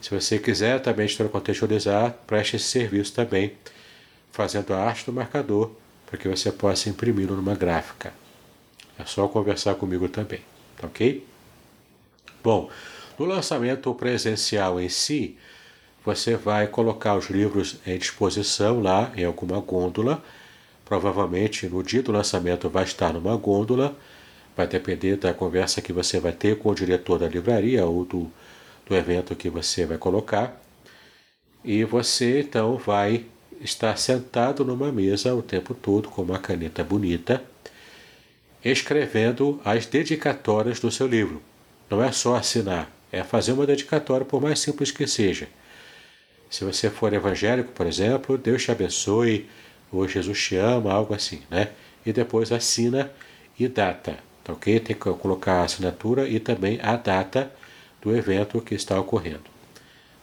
Se 0.00 0.10
você 0.10 0.38
quiser 0.38 0.80
também 0.80 1.08
contextualizar, 1.30 2.14
preste 2.26 2.56
esse 2.56 2.66
serviço 2.66 3.12
também, 3.12 3.52
fazendo 4.32 4.72
a 4.72 4.78
arte 4.78 5.04
do 5.04 5.12
marcador, 5.12 5.72
para 6.06 6.18
que 6.18 6.28
você 6.28 6.52
possa 6.52 6.88
imprimi-lo 6.88 7.34
numa 7.34 7.54
gráfica. 7.54 8.12
É 8.98 9.04
só 9.04 9.26
conversar 9.28 9.74
comigo 9.74 10.08
também, 10.08 10.40
tá 10.76 10.86
ok? 10.86 11.26
Bom, 12.42 12.70
no 13.18 13.26
lançamento 13.26 13.92
presencial 13.94 14.80
em 14.80 14.88
si, 14.88 15.36
você 16.04 16.36
vai 16.36 16.66
colocar 16.68 17.16
os 17.16 17.28
livros 17.28 17.76
em 17.86 17.98
disposição 17.98 18.80
lá 18.80 19.12
em 19.16 19.24
alguma 19.24 19.60
gôndola. 19.60 20.22
Provavelmente 20.84 21.68
no 21.68 21.82
dia 21.82 22.02
do 22.02 22.12
lançamento 22.12 22.68
vai 22.70 22.84
estar 22.84 23.12
numa 23.12 23.36
gôndola. 23.36 23.94
Vai 24.56 24.66
depender 24.66 25.16
da 25.16 25.34
conversa 25.34 25.82
que 25.82 25.92
você 25.92 26.18
vai 26.18 26.32
ter 26.32 26.58
com 26.58 26.70
o 26.70 26.74
diretor 26.74 27.18
da 27.18 27.28
livraria 27.28 27.84
ou 27.84 28.04
do, 28.04 28.32
do 28.88 28.96
evento 28.96 29.36
que 29.36 29.50
você 29.50 29.84
vai 29.84 29.98
colocar. 29.98 30.60
E 31.62 31.84
você 31.84 32.40
então 32.40 32.76
vai 32.78 33.26
estar 33.60 33.96
sentado 33.98 34.64
numa 34.64 34.90
mesa 34.90 35.34
o 35.34 35.42
tempo 35.42 35.74
todo 35.74 36.08
com 36.08 36.22
uma 36.22 36.38
caneta 36.38 36.82
bonita, 36.82 37.42
escrevendo 38.64 39.60
as 39.64 39.84
dedicatórias 39.86 40.80
do 40.80 40.90
seu 40.90 41.06
livro. 41.06 41.42
Não 41.90 42.02
é 42.02 42.10
só 42.12 42.36
assinar, 42.36 42.90
é 43.12 43.22
fazer 43.22 43.52
uma 43.52 43.66
dedicatória, 43.66 44.24
por 44.24 44.40
mais 44.40 44.60
simples 44.60 44.90
que 44.90 45.06
seja. 45.06 45.48
Se 46.50 46.64
você 46.64 46.88
for 46.88 47.12
evangélico, 47.12 47.72
por 47.72 47.86
exemplo, 47.86 48.38
Deus 48.38 48.62
te 48.62 48.70
abençoe, 48.70 49.48
ou 49.92 50.08
Jesus 50.08 50.40
te 50.40 50.56
ama, 50.56 50.92
algo 50.92 51.14
assim, 51.14 51.42
né? 51.50 51.70
E 52.04 52.12
depois 52.12 52.52
assina 52.52 53.10
e 53.58 53.68
data, 53.68 54.18
tá 54.44 54.52
ok? 54.52 54.80
Tem 54.80 54.96
que 54.96 55.10
colocar 55.14 55.60
a 55.60 55.64
assinatura 55.64 56.28
e 56.28 56.38
também 56.38 56.78
a 56.82 56.96
data 56.96 57.50
do 58.00 58.16
evento 58.16 58.60
que 58.60 58.74
está 58.74 58.98
ocorrendo. 58.98 59.44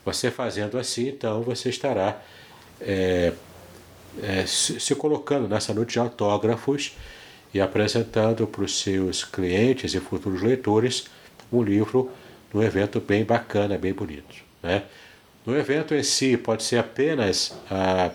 Você 0.06 0.30
fazendo 0.30 0.78
assim, 0.78 1.10
então 1.10 1.42
você 1.42 1.70
estará 1.70 2.22
é, 2.80 3.34
é, 4.22 4.46
se, 4.46 4.96
colocando 4.96 5.48
nessa 5.48 5.74
noite 5.74 5.94
de 5.94 6.00
autógrafos 6.00 6.94
e 7.54 7.60
apresentando 7.60 8.46
para 8.46 8.64
os 8.64 8.80
seus 8.80 9.24
clientes 9.24 9.94
e 9.94 10.00
futuros 10.00 10.42
leitores 10.42 11.06
um 11.52 11.62
livro 11.62 12.12
num 12.54 12.62
evento 12.62 13.00
bem 13.00 13.24
bacana, 13.24 13.78
bem 13.78 13.94
bonito. 13.94 14.36
Né? 14.62 14.84
No 15.46 15.58
evento 15.58 15.94
em 15.94 16.04
si, 16.04 16.38
pode 16.38 16.64
ser 16.64 16.78
apenas 16.78 17.54
a, 17.70 18.12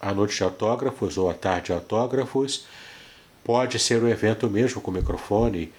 a 0.00 0.14
noite 0.14 0.36
de 0.36 0.42
autógrafos 0.42 1.16
ou 1.16 1.30
a 1.30 1.34
tarde 1.34 1.66
de 1.66 1.72
autógrafos, 1.72 2.66
pode 3.42 3.78
ser 3.78 4.02
o 4.02 4.08
evento 4.08 4.48
mesmo 4.48 4.80
com 4.80 4.90
microfone 4.90 5.72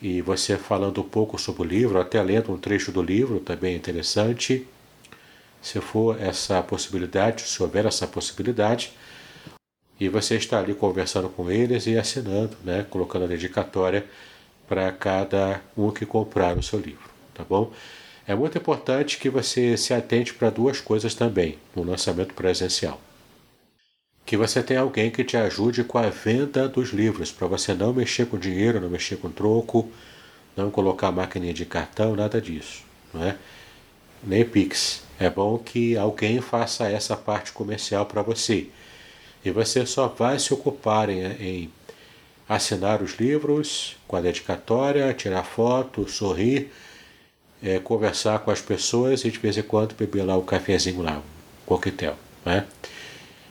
e 0.00 0.22
você 0.22 0.56
falando 0.56 1.00
um 1.00 1.08
pouco 1.08 1.38
sobre 1.38 1.62
o 1.62 1.64
livro, 1.64 2.00
até 2.00 2.22
lendo 2.22 2.52
um 2.52 2.58
trecho 2.58 2.92
do 2.92 3.02
livro, 3.02 3.40
também 3.40 3.74
é 3.74 3.76
interessante. 3.76 4.66
Se 5.60 5.80
for 5.80 6.20
essa 6.20 6.62
possibilidade, 6.62 7.42
se 7.42 7.62
houver 7.62 7.84
essa 7.86 8.06
possibilidade, 8.06 8.92
e 10.00 10.08
você 10.08 10.36
está 10.36 10.60
ali 10.60 10.74
conversando 10.74 11.28
com 11.28 11.50
eles 11.50 11.86
e 11.86 11.98
assinando, 11.98 12.56
né, 12.64 12.86
colocando 12.88 13.24
a 13.24 13.28
dedicatória 13.28 14.06
para 14.68 14.92
cada 14.92 15.60
um 15.76 15.90
que 15.90 16.06
comprar 16.06 16.56
o 16.56 16.62
seu 16.62 16.78
livro, 16.78 17.10
tá 17.34 17.42
bom? 17.42 17.72
É 18.26 18.34
muito 18.34 18.58
importante 18.58 19.18
que 19.18 19.28
você 19.28 19.76
se 19.76 19.92
atente 19.92 20.34
para 20.34 20.50
duas 20.50 20.80
coisas 20.80 21.14
também 21.14 21.58
no 21.74 21.82
lançamento 21.82 22.34
presencial. 22.34 23.00
Que 24.28 24.36
você 24.36 24.62
tenha 24.62 24.80
alguém 24.80 25.10
que 25.10 25.24
te 25.24 25.38
ajude 25.38 25.82
com 25.82 25.96
a 25.96 26.10
venda 26.10 26.68
dos 26.68 26.90
livros, 26.90 27.32
para 27.32 27.46
você 27.46 27.72
não 27.72 27.94
mexer 27.94 28.26
com 28.26 28.36
dinheiro, 28.36 28.78
não 28.78 28.90
mexer 28.90 29.16
com 29.16 29.30
troco, 29.30 29.90
não 30.54 30.70
colocar 30.70 31.10
máquina 31.10 31.50
de 31.50 31.64
cartão, 31.64 32.14
nada 32.14 32.38
disso, 32.38 32.82
não 33.14 33.24
é? 33.24 33.36
Nem 34.22 34.44
Pix. 34.44 35.02
É 35.18 35.30
bom 35.30 35.56
que 35.56 35.96
alguém 35.96 36.42
faça 36.42 36.86
essa 36.90 37.16
parte 37.16 37.52
comercial 37.52 38.04
para 38.04 38.20
você 38.20 38.66
e 39.42 39.50
você 39.50 39.86
só 39.86 40.08
vai 40.08 40.38
se 40.38 40.52
ocupar 40.52 41.08
em, 41.08 41.22
em 41.40 41.72
assinar 42.46 43.00
os 43.00 43.14
livros 43.14 43.96
com 44.06 44.14
a 44.14 44.20
dedicatória, 44.20 45.14
tirar 45.14 45.42
foto, 45.42 46.06
sorrir, 46.06 46.70
é, 47.62 47.78
conversar 47.78 48.40
com 48.40 48.50
as 48.50 48.60
pessoas 48.60 49.24
e 49.24 49.30
de 49.30 49.38
vez 49.38 49.56
em 49.56 49.62
quando 49.62 49.94
beber 49.94 50.22
lá 50.22 50.36
o 50.36 50.40
um 50.40 50.44
cafezinho 50.44 51.00
lá, 51.00 51.22
coquetel. 51.64 52.14
Né? 52.44 52.66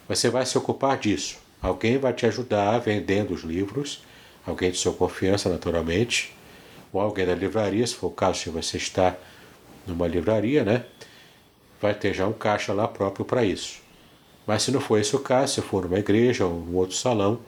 Você 0.07 0.29
vai 0.29 0.45
se 0.45 0.57
ocupar 0.57 0.97
disso. 0.97 1.37
Alguém 1.61 1.97
vai 1.97 2.13
te 2.13 2.25
ajudar 2.25 2.77
vendendo 2.79 3.33
os 3.33 3.41
livros, 3.41 4.03
alguém 4.45 4.71
de 4.71 4.77
sua 4.77 4.93
confiança, 4.93 5.49
naturalmente, 5.49 6.35
ou 6.93 7.01
alguém 7.01 7.25
da 7.25 7.35
livraria, 7.35 7.85
se 7.85 7.95
for 7.95 8.07
o 8.07 8.11
caso, 8.11 8.39
se 8.39 8.49
você 8.49 8.77
está 8.77 9.15
numa 9.85 10.07
livraria, 10.07 10.63
né? 10.63 10.85
Vai 11.81 11.93
ter 11.93 12.13
já 12.13 12.27
um 12.27 12.33
caixa 12.33 12.73
lá 12.73 12.87
próprio 12.87 13.25
para 13.25 13.43
isso. 13.43 13.79
Mas 14.45 14.63
se 14.63 14.71
não 14.71 14.79
for 14.79 14.97
esse 14.97 15.15
o 15.15 15.19
caso, 15.19 15.55
se 15.55 15.61
for 15.61 15.83
numa 15.83 15.99
igreja 15.99 16.45
ou 16.45 16.53
um 16.53 16.75
outro 16.75 16.95
salão, 16.95 17.39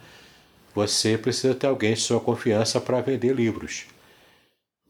você 0.75 1.18
precisa 1.18 1.56
ter 1.56 1.68
alguém 1.68 1.94
de 1.94 2.01
sua 2.01 2.20
confiança 2.20 2.80
para 2.82 3.01
vender 3.01 3.34
livros. 3.34 3.86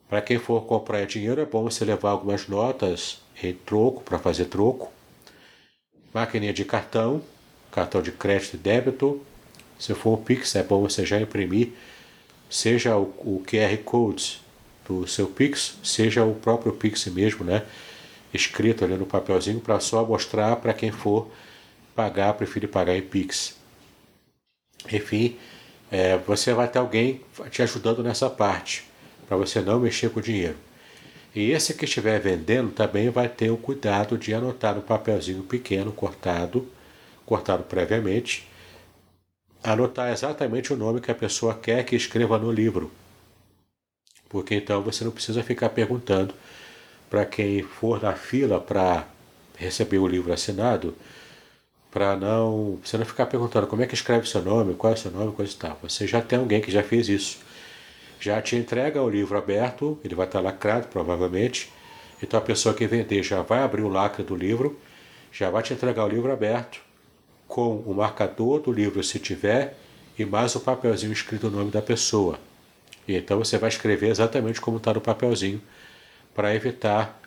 Para 0.10 0.22
quem 0.22 0.40
for 0.40 0.66
comprar 0.66 1.06
dinheiro, 1.06 1.40
é 1.40 1.46
bom 1.46 1.64
você 1.64 1.86
levar 1.86 2.12
algumas 2.12 2.48
notas 2.48 3.22
em 3.42 3.54
troco, 3.54 4.02
para 4.02 4.18
fazer 4.18 4.46
troco. 4.46 4.92
Maquininha 6.12 6.52
de 6.52 6.66
cartão, 6.66 7.22
cartão 7.72 8.02
de 8.02 8.12
crédito 8.12 8.56
e 8.56 8.58
débito. 8.58 9.22
Se 9.78 9.94
for 9.94 10.20
um 10.20 10.24
Pix, 10.24 10.56
é 10.56 10.64
bom 10.64 10.82
você 10.82 11.06
já 11.06 11.20
imprimir, 11.20 11.70
seja 12.50 12.98
o, 12.98 13.14
o 13.20 13.44
QR 13.48 13.78
Code 13.84 14.42
do 14.88 15.08
seu 15.08 15.28
Pix, 15.28 15.78
seja 15.84 16.24
o 16.26 16.36
próprio 16.36 16.74
Pix 16.74 17.06
mesmo, 17.06 17.46
né? 17.46 17.64
Escrito 18.34 18.84
ali 18.84 18.96
no 18.96 19.06
papelzinho, 19.06 19.60
para 19.60 19.80
só 19.80 20.06
mostrar 20.06 20.56
para 20.58 20.74
quem 20.74 20.92
for 20.92 21.30
pagar, 21.96 22.34
prefere 22.34 22.68
pagar 22.68 22.96
em 22.96 23.02
Pix. 23.02 23.56
Enfim, 24.92 25.38
é, 25.92 26.18
você 26.18 26.54
vai 26.54 26.68
ter 26.68 26.80
alguém 26.80 27.22
te 27.50 27.62
ajudando 27.62 28.04
nessa 28.04 28.30
parte, 28.30 28.84
para 29.28 29.38
você 29.38 29.62
não 29.62 29.80
mexer 29.80 30.10
com 30.10 30.20
o 30.20 30.24
dinheiro. 30.24 30.56
E 31.36 31.52
esse 31.52 31.74
que 31.74 31.86
estiver 31.86 32.20
vendendo 32.20 32.72
também 32.72 33.10
vai 33.10 33.30
ter 33.30 33.52
o 33.52 33.58
cuidado 33.58 34.18
de 34.18 34.34
anotar 34.34 34.76
no 34.76 34.82
papelzinho 34.82 35.44
pequeno, 35.44 35.92
cortado, 35.92 36.68
cortado 37.30 37.64
previamente, 37.64 38.50
anotar 39.64 40.12
exatamente 40.12 40.74
o 40.74 40.76
nome 40.76 41.00
que 41.00 41.12
a 41.12 41.16
pessoa 41.16 41.54
quer 41.54 41.86
que 41.86 41.96
escreva 41.96 42.40
no 42.40 42.52
livro. 42.52 42.92
Porque 44.28 44.56
então 44.56 44.82
você 44.82 45.04
não 45.04 45.12
precisa 45.12 45.44
ficar 45.44 45.70
perguntando 45.70 46.34
para 47.08 47.26
quem 47.26 47.62
for 47.62 48.02
na 48.02 48.14
fila 48.14 48.60
para 48.60 49.08
receber 49.58 50.00
o 50.00 50.08
livro 50.08 50.34
assinado 50.34 50.96
para 51.92 52.16
não 52.16 52.80
você 52.84 52.98
não 52.98 53.06
ficar 53.06 53.28
perguntando 53.28 53.68
como 53.68 53.84
é 53.84 53.88
que 53.88 53.96
escreve 53.96 54.28
seu 54.28 54.42
nome, 54.42 54.76
qual 54.76 54.94
é 54.94 54.96
o 54.96 55.00
seu 55.00 55.12
nome, 55.12 55.32
coisa 55.32 55.52
e 55.52 55.56
tal. 55.56 55.78
Você 55.84 56.08
já 56.08 56.22
tem 56.22 56.40
alguém 56.40 56.62
que 56.62 56.72
já 56.72 56.84
fez 56.84 57.10
isso. 57.10 57.40
Já 58.20 58.42
te 58.42 58.56
entrega 58.56 59.02
o 59.02 59.10
livro 59.10 59.38
aberto, 59.38 60.00
ele 60.04 60.16
vai 60.16 60.26
estar 60.26 60.40
lacrado 60.40 60.88
provavelmente. 60.88 61.72
Então 62.22 62.40
a 62.40 62.44
pessoa 62.44 62.76
que 62.76 62.86
vender 62.88 63.24
já 63.24 63.42
vai 63.42 63.60
abrir 63.60 63.82
o 63.84 63.88
lacre 63.88 64.24
do 64.24 64.36
livro, 64.36 64.80
já 65.32 65.50
vai 65.50 65.64
te 65.64 65.74
entregar 65.74 66.06
o 66.06 66.08
livro 66.08 66.32
aberto 66.32 66.89
com 67.50 67.78
o 67.78 67.96
marcador 67.96 68.62
do 68.62 68.72
livro 68.72 69.04
se 69.04 69.20
tiver 69.20 69.76
e 70.18 70.24
mais 70.24 70.56
o 70.56 70.60
papelzinho 70.60 71.12
escrito 71.12 71.48
o 71.48 71.50
nome 71.50 71.72
da 71.72 71.82
pessoa. 71.82 72.40
E 73.08 73.16
então 73.16 73.40
você 73.40 73.58
vai 73.58 73.70
escrever 73.70 74.10
exatamente 74.10 74.62
como 74.62 74.78
está 74.78 74.94
no 74.94 75.02
papelzinho 75.02 75.60
para 76.34 76.54
evitar 76.54 77.20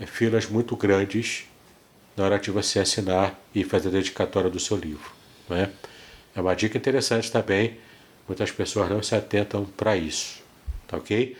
é, 0.00 0.04
filas 0.04 0.46
muito 0.46 0.76
grandes 0.76 1.46
na 2.16 2.24
hora 2.24 2.38
de 2.40 2.50
você 2.50 2.80
assinar 2.80 3.38
e 3.54 3.62
fazer 3.62 3.88
a 3.88 3.92
dedicatória 3.92 4.50
do 4.50 4.58
seu 4.58 4.76
livro. 4.76 5.12
Né? 5.48 5.70
É 6.34 6.40
uma 6.40 6.54
dica 6.54 6.76
interessante 6.76 7.30
também, 7.30 7.78
muitas 8.26 8.50
pessoas 8.50 8.90
não 8.90 9.00
se 9.00 9.14
atentam 9.14 9.64
para 9.64 9.96
isso, 9.96 10.42
tá 10.88 10.96
ok? 10.96 11.36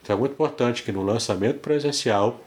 Então 0.00 0.14
é 0.14 0.18
muito 0.18 0.32
importante 0.32 0.84
que 0.84 0.92
no 0.92 1.02
lançamento 1.02 1.58
presencial 1.58 2.40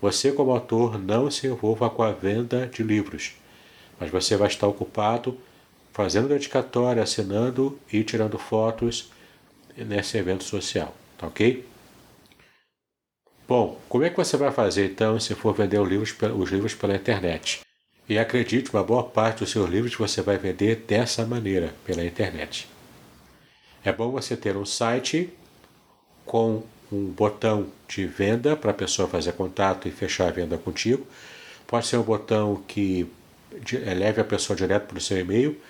você, 0.00 0.30
como 0.30 0.52
autor, 0.52 0.98
não 0.98 1.30
se 1.30 1.48
envolva 1.48 1.90
com 1.90 2.02
a 2.02 2.12
venda 2.12 2.66
de 2.66 2.82
livros, 2.82 3.32
mas 3.98 4.10
você 4.10 4.36
vai 4.36 4.48
estar 4.48 4.66
ocupado 4.66 5.38
fazendo 5.92 6.28
dedicatória, 6.28 7.02
assinando 7.02 7.78
e 7.92 8.02
tirando 8.02 8.38
fotos 8.38 9.10
nesse 9.76 10.18
evento 10.18 10.44
social, 10.44 10.94
tá 11.16 11.26
ok? 11.26 11.64
Bom, 13.46 13.78
como 13.88 14.04
é 14.04 14.10
que 14.10 14.16
você 14.16 14.36
vai 14.36 14.50
fazer 14.50 14.86
então 14.90 15.20
se 15.20 15.34
for 15.34 15.54
vender 15.54 15.78
os 15.78 15.88
livros, 15.88 16.16
os 16.36 16.50
livros 16.50 16.74
pela 16.74 16.96
internet? 16.96 17.60
E 18.08 18.18
acredite, 18.18 18.70
uma 18.70 18.82
boa 18.82 19.04
parte 19.04 19.40
dos 19.40 19.50
seus 19.50 19.68
livros 19.68 19.94
você 19.94 20.20
vai 20.20 20.36
vender 20.36 20.84
dessa 20.86 21.24
maneira, 21.24 21.74
pela 21.84 22.04
internet. 22.04 22.68
É 23.84 23.92
bom 23.92 24.10
você 24.10 24.36
ter 24.36 24.56
um 24.56 24.64
site 24.64 25.32
com 26.24 26.62
um 26.90 27.06
botão 27.06 27.66
de 27.86 28.06
venda 28.06 28.56
para 28.56 28.70
a 28.70 28.74
pessoa 28.74 29.08
fazer 29.08 29.32
contato 29.32 29.88
e 29.88 29.90
fechar 29.90 30.28
a 30.28 30.32
venda 30.32 30.56
contigo. 30.58 31.06
Pode 31.66 31.86
ser 31.86 31.98
um 31.98 32.02
botão 32.02 32.62
que 32.66 33.06
leve 33.94 34.20
a 34.20 34.24
pessoa 34.24 34.56
direto 34.56 34.86
para 34.86 34.98
o 34.98 35.00
seu 35.00 35.18
e-mail 35.18 35.60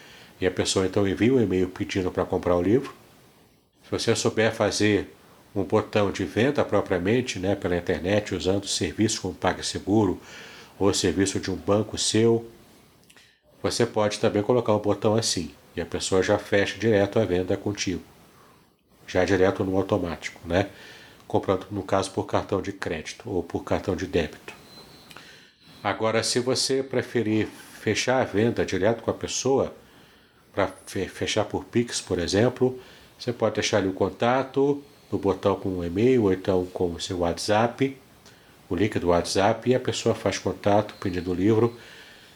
e 0.40 0.46
a 0.46 0.50
pessoa 0.50 0.86
então 0.86 1.06
envia 1.06 1.32
um 1.32 1.40
e-mail 1.40 1.68
pedindo 1.68 2.10
para 2.10 2.24
comprar 2.24 2.56
o 2.56 2.62
livro. 2.62 2.94
Se 3.84 3.90
você 3.90 4.14
souber 4.16 4.52
fazer 4.52 5.14
um 5.54 5.62
botão 5.62 6.10
de 6.10 6.24
venda 6.24 6.64
propriamente 6.64 7.38
né, 7.38 7.54
pela 7.54 7.76
internet, 7.76 8.34
usando 8.34 8.66
serviço 8.66 9.22
como 9.22 9.34
PagSeguro 9.34 10.20
ou 10.78 10.92
serviço 10.92 11.38
de 11.38 11.50
um 11.50 11.56
banco 11.56 11.96
seu, 11.96 12.48
você 13.62 13.86
pode 13.86 14.18
também 14.18 14.42
colocar 14.42 14.74
um 14.74 14.78
botão 14.78 15.14
assim 15.14 15.54
e 15.76 15.80
a 15.80 15.86
pessoa 15.86 16.22
já 16.22 16.38
fecha 16.38 16.78
direto 16.78 17.18
a 17.18 17.24
venda 17.24 17.56
contigo, 17.56 18.02
já 19.06 19.24
direto 19.24 19.64
no 19.64 19.76
automático, 19.76 20.40
né? 20.46 20.68
Comprando, 21.26 21.66
no 21.70 21.82
caso, 21.82 22.10
por 22.10 22.26
cartão 22.26 22.60
de 22.60 22.72
crédito 22.72 23.28
ou 23.28 23.42
por 23.42 23.64
cartão 23.64 23.96
de 23.96 24.06
débito. 24.06 24.54
Agora, 25.82 26.22
se 26.22 26.38
você 26.38 26.82
preferir 26.82 27.48
fechar 27.84 28.22
a 28.22 28.24
venda 28.24 28.64
direto 28.64 29.02
com 29.02 29.10
a 29.10 29.14
pessoa, 29.14 29.74
para 30.54 30.68
fechar 31.08 31.44
por 31.44 31.66
Pix, 31.66 32.00
por 32.00 32.18
exemplo, 32.18 32.80
você 33.18 33.30
pode 33.30 33.56
deixar 33.56 33.76
ali 33.76 33.88
o 33.88 33.92
contato, 33.92 34.82
no 35.12 35.18
botão 35.18 35.54
com 35.54 35.68
um 35.68 35.84
e-mail 35.84 36.22
ou 36.22 36.32
então 36.32 36.64
com 36.72 36.92
o 36.92 37.00
seu 37.00 37.18
WhatsApp, 37.18 37.94
o 38.70 38.74
link 38.74 38.98
do 38.98 39.08
WhatsApp, 39.08 39.68
e 39.68 39.74
a 39.74 39.80
pessoa 39.80 40.14
faz 40.14 40.38
contato 40.38 40.94
pedindo 40.98 41.30
o 41.30 41.34
livro, 41.34 41.76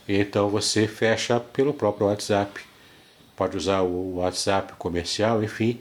e 0.06 0.18
então 0.18 0.50
você 0.50 0.86
fecha 0.86 1.40
pelo 1.40 1.72
próprio 1.72 2.08
WhatsApp. 2.08 2.60
Pode 3.34 3.56
usar 3.56 3.80
o 3.80 4.16
WhatsApp 4.16 4.74
comercial, 4.74 5.42
enfim, 5.42 5.80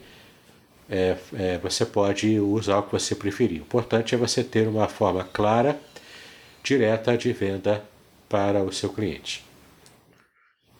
é, 0.90 1.18
é, 1.34 1.58
você 1.58 1.86
pode 1.86 2.40
usar 2.40 2.78
o 2.78 2.84
que 2.84 2.94
você 2.94 3.14
preferir. 3.14 3.60
O 3.60 3.66
importante 3.66 4.16
é 4.16 4.18
você 4.18 4.46
ter 4.46 4.66
uma 4.66 4.88
forma 4.88 5.26
clara, 5.26 5.78
direta 6.64 7.18
de 7.18 7.34
venda 7.34 7.84
para 8.30 8.64
o 8.64 8.72
seu 8.72 8.90
cliente. 8.90 9.47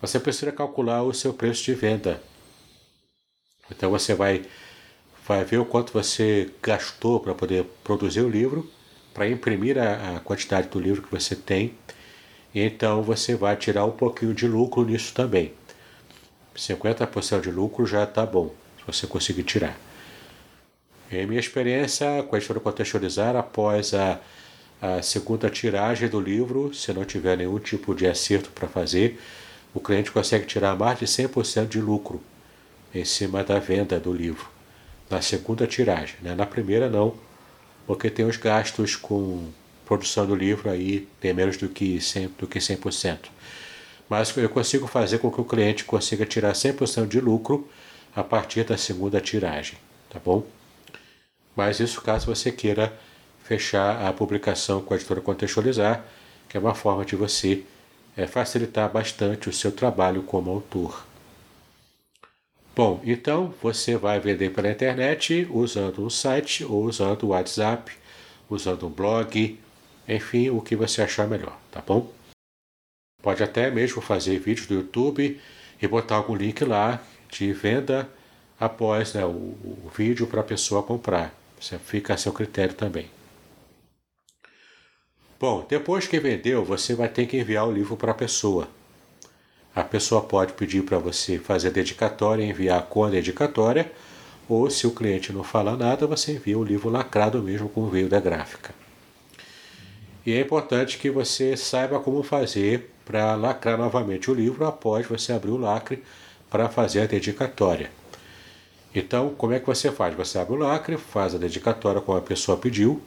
Você 0.00 0.20
precisa 0.20 0.52
calcular 0.52 1.02
o 1.02 1.12
seu 1.12 1.34
preço 1.34 1.64
de 1.64 1.74
venda. 1.74 2.22
Então 3.70 3.90
você 3.90 4.14
vai, 4.14 4.44
vai 5.26 5.44
ver 5.44 5.58
o 5.58 5.64
quanto 5.64 5.92
você 5.92 6.50
gastou 6.62 7.20
para 7.20 7.34
poder 7.34 7.64
produzir 7.82 8.20
o 8.20 8.28
livro, 8.28 8.70
para 9.12 9.28
imprimir 9.28 9.76
a, 9.78 10.16
a 10.16 10.20
quantidade 10.20 10.68
do 10.68 10.78
livro 10.78 11.02
que 11.02 11.10
você 11.10 11.34
tem. 11.34 11.74
Então 12.54 13.02
você 13.02 13.34
vai 13.34 13.56
tirar 13.56 13.84
um 13.84 13.90
pouquinho 13.90 14.32
de 14.32 14.46
lucro 14.46 14.84
nisso 14.84 15.12
também. 15.12 15.52
50% 16.56 17.40
de 17.42 17.50
lucro 17.50 17.86
já 17.86 18.04
está 18.04 18.24
bom, 18.24 18.54
se 18.78 18.86
você 18.86 19.06
conseguir 19.06 19.42
tirar. 19.42 19.78
Em 21.10 21.26
minha 21.26 21.40
experiência 21.40 22.22
com 22.24 22.34
a 22.34 22.38
editora 22.38 22.60
Contextualizar, 22.60 23.34
após 23.36 23.94
a, 23.94 24.20
a 24.80 25.00
segunda 25.02 25.48
tiragem 25.48 26.08
do 26.08 26.20
livro, 26.20 26.74
se 26.74 26.92
não 26.92 27.04
tiver 27.04 27.36
nenhum 27.38 27.58
tipo 27.58 27.94
de 27.94 28.06
acerto 28.06 28.50
para 28.50 28.68
fazer, 28.68 29.18
o 29.74 29.80
cliente 29.80 30.10
consegue 30.10 30.46
tirar 30.46 30.76
mais 30.76 30.98
de 30.98 31.06
100% 31.06 31.68
de 31.68 31.80
lucro 31.80 32.22
em 32.94 33.04
cima 33.04 33.44
da 33.44 33.58
venda 33.58 33.98
do 34.00 34.12
livro. 34.12 34.48
Na 35.10 35.22
segunda 35.22 35.66
tiragem, 35.66 36.16
né? 36.22 36.34
na 36.34 36.46
primeira 36.46 36.88
não, 36.88 37.14
porque 37.86 38.10
tem 38.10 38.26
os 38.26 38.36
gastos 38.36 38.96
com 38.96 39.48
produção 39.86 40.26
do 40.26 40.34
livro 40.34 40.68
aí, 40.68 41.08
tem 41.18 41.32
menos 41.32 41.56
do 41.56 41.68
que 41.68 41.96
100%. 41.96 42.30
Do 42.38 42.46
que 42.46 42.58
100%. 42.58 43.18
Mas 44.08 44.34
eu 44.36 44.48
consigo 44.48 44.86
fazer 44.86 45.18
com 45.18 45.30
que 45.30 45.40
o 45.40 45.44
cliente 45.44 45.84
consiga 45.84 46.24
tirar 46.24 46.52
100% 46.52 47.06
de 47.06 47.20
lucro 47.20 47.68
a 48.14 48.22
partir 48.22 48.64
da 48.64 48.76
segunda 48.76 49.20
tiragem, 49.20 49.78
tá 50.10 50.18
bom? 50.18 50.44
Mas 51.54 51.80
isso 51.80 52.00
caso 52.00 52.26
você 52.26 52.50
queira 52.50 52.92
fechar 53.44 54.06
a 54.06 54.12
publicação 54.12 54.80
com 54.82 54.94
a 54.94 54.96
editora 54.96 55.20
Contextualizar, 55.20 56.04
que 56.48 56.56
é 56.56 56.60
uma 56.60 56.74
forma 56.74 57.04
de 57.04 57.16
você 57.16 57.64
é, 58.18 58.26
facilitar 58.26 58.90
bastante 58.90 59.48
o 59.48 59.52
seu 59.52 59.70
trabalho 59.70 60.24
como 60.24 60.50
autor. 60.50 61.06
Bom, 62.74 63.00
então 63.04 63.54
você 63.62 63.96
vai 63.96 64.18
vender 64.18 64.50
pela 64.50 64.70
internet 64.70 65.46
usando 65.48 66.04
um 66.04 66.10
site 66.10 66.64
ou 66.64 66.82
usando 66.84 67.22
o 67.22 67.28
WhatsApp, 67.28 67.92
usando 68.50 68.88
um 68.88 68.90
blog, 68.90 69.58
enfim, 70.08 70.50
o 70.50 70.60
que 70.60 70.74
você 70.74 71.00
achar 71.00 71.28
melhor, 71.28 71.56
tá 71.70 71.80
bom? 71.80 72.12
Pode 73.22 73.42
até 73.42 73.70
mesmo 73.70 74.02
fazer 74.02 74.38
vídeos 74.40 74.66
do 74.66 74.74
YouTube 74.74 75.40
e 75.80 75.86
botar 75.86 76.16
algum 76.16 76.34
link 76.34 76.64
lá 76.64 77.00
de 77.30 77.52
venda 77.52 78.08
após 78.58 79.14
né, 79.14 79.24
o, 79.24 79.28
o 79.28 79.90
vídeo 79.96 80.26
para 80.26 80.40
a 80.40 80.44
pessoa 80.44 80.82
comprar. 80.82 81.32
Você 81.60 81.78
fica 81.78 82.14
a 82.14 82.16
seu 82.16 82.32
critério 82.32 82.74
também. 82.74 83.08
Bom, 85.40 85.64
depois 85.68 86.08
que 86.08 86.18
vendeu, 86.18 86.64
você 86.64 86.96
vai 86.96 87.08
ter 87.08 87.26
que 87.26 87.36
enviar 87.36 87.68
o 87.68 87.70
livro 87.70 87.96
para 87.96 88.10
a 88.10 88.14
pessoa. 88.14 88.66
A 89.72 89.84
pessoa 89.84 90.20
pode 90.20 90.52
pedir 90.54 90.82
para 90.82 90.98
você 90.98 91.38
fazer 91.38 91.68
a 91.68 91.70
dedicatória 91.70 92.42
enviar 92.42 92.82
com 92.86 93.04
a 93.04 93.10
dedicatória, 93.10 93.92
ou 94.48 94.68
se 94.68 94.84
o 94.84 94.90
cliente 94.90 95.32
não 95.32 95.44
fala 95.44 95.76
nada, 95.76 96.08
você 96.08 96.32
envia 96.32 96.58
o 96.58 96.64
livro 96.64 96.90
lacrado 96.90 97.40
mesmo 97.40 97.68
com 97.68 97.82
o 97.82 97.88
veio 97.88 98.08
da 98.08 98.18
gráfica. 98.18 98.74
E 100.26 100.32
é 100.32 100.40
importante 100.40 100.98
que 100.98 101.08
você 101.08 101.56
saiba 101.56 102.00
como 102.00 102.24
fazer 102.24 102.90
para 103.04 103.36
lacrar 103.36 103.78
novamente 103.78 104.32
o 104.32 104.34
livro 104.34 104.66
após 104.66 105.06
você 105.06 105.32
abrir 105.32 105.52
o 105.52 105.56
lacre 105.56 106.02
para 106.50 106.68
fazer 106.68 107.02
a 107.02 107.06
dedicatória. 107.06 107.92
Então, 108.92 109.32
como 109.38 109.52
é 109.52 109.60
que 109.60 109.66
você 109.66 109.92
faz? 109.92 110.16
Você 110.16 110.36
abre 110.36 110.54
o 110.54 110.58
lacre, 110.58 110.96
faz 110.96 111.32
a 111.36 111.38
dedicatória 111.38 112.00
como 112.00 112.18
a 112.18 112.22
pessoa 112.22 112.58
pediu 112.58 113.00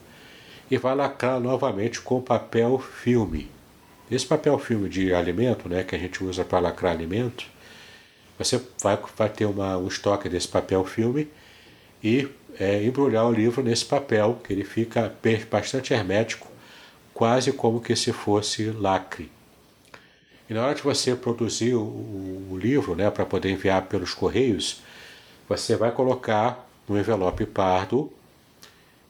e 0.71 0.77
vai 0.77 0.95
lacrar 0.95 1.37
novamente 1.37 1.99
com 1.99 2.21
papel 2.21 2.79
filme. 2.79 3.51
Esse 4.09 4.25
papel 4.25 4.57
filme 4.57 4.87
de 4.87 5.13
alimento, 5.13 5.67
né, 5.67 5.83
que 5.83 5.93
a 5.93 5.99
gente 5.99 6.23
usa 6.23 6.45
para 6.45 6.59
lacrar 6.59 6.93
alimento, 6.93 7.45
você 8.37 8.59
vai, 8.81 8.97
vai 9.17 9.29
ter 9.29 9.45
uma, 9.45 9.77
um 9.77 9.89
estoque 9.89 10.29
desse 10.29 10.47
papel 10.47 10.85
filme 10.85 11.27
e 12.01 12.25
é, 12.57 12.81
embrulhar 12.83 13.25
o 13.27 13.33
livro 13.33 13.61
nesse 13.61 13.83
papel, 13.83 14.39
que 14.41 14.53
ele 14.53 14.63
fica 14.63 15.13
bastante 15.49 15.93
hermético, 15.93 16.47
quase 17.13 17.51
como 17.51 17.81
que 17.81 17.95
se 17.95 18.13
fosse 18.13 18.71
lacre. 18.71 19.29
E 20.49 20.53
na 20.53 20.65
hora 20.65 20.75
de 20.75 20.81
você 20.81 21.15
produzir 21.15 21.75
o, 21.75 21.81
o 21.81 22.57
livro, 22.57 22.95
né, 22.95 23.11
para 23.11 23.25
poder 23.25 23.51
enviar 23.51 23.83
pelos 23.83 24.13
correios, 24.13 24.81
você 25.49 25.75
vai 25.75 25.91
colocar 25.91 26.65
no 26.87 26.97
envelope 26.97 27.45
pardo 27.45 28.11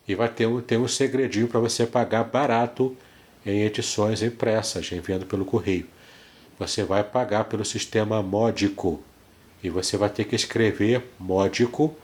e 0.08 0.16
vai 0.16 0.30
ter 0.30 0.46
um, 0.46 0.62
ter 0.62 0.78
um 0.78 0.88
segredinho 0.88 1.48
para 1.48 1.60
você 1.60 1.86
pagar 1.86 2.24
barato 2.24 2.96
em 3.46 3.64
edições 3.64 4.22
impressas, 4.22 4.92
enviando 4.92 5.26
pelo 5.26 5.46
correio. 5.46 5.88
Você 6.60 6.84
vai 6.84 7.04
pagar 7.04 7.46
pelo 7.46 7.66
sistema 7.66 8.22
módico 8.22 9.02
e 9.64 9.70
você 9.70 9.98
vai 9.98 10.10
ter 10.10 10.26
que 10.26 10.36
escrever 10.36 11.04
módico 11.20 11.96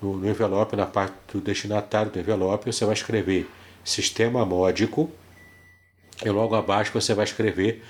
no, 0.00 0.16
no 0.16 0.28
envelope, 0.28 0.76
na 0.76 0.86
parte 0.86 1.14
do 1.32 1.40
destinatário 1.40 2.10
do 2.10 2.18
envelope, 2.18 2.72
você 2.72 2.84
vai 2.84 2.94
escrever 2.94 3.48
sistema 3.84 4.44
módico 4.44 5.10
e 6.24 6.28
logo 6.30 6.54
abaixo 6.54 6.92
você 6.92 7.14
vai 7.14 7.24
escrever 7.24 7.84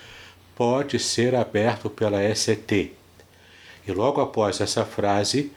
pode 0.55 0.99
ser 0.99 1.35
aberto 1.35 1.89
pela 1.89 2.19
ST. 2.35 2.91
E 3.87 3.91
logo 3.93 4.19
após 4.19 4.59
essa 4.59 4.83
frase, 4.83 5.53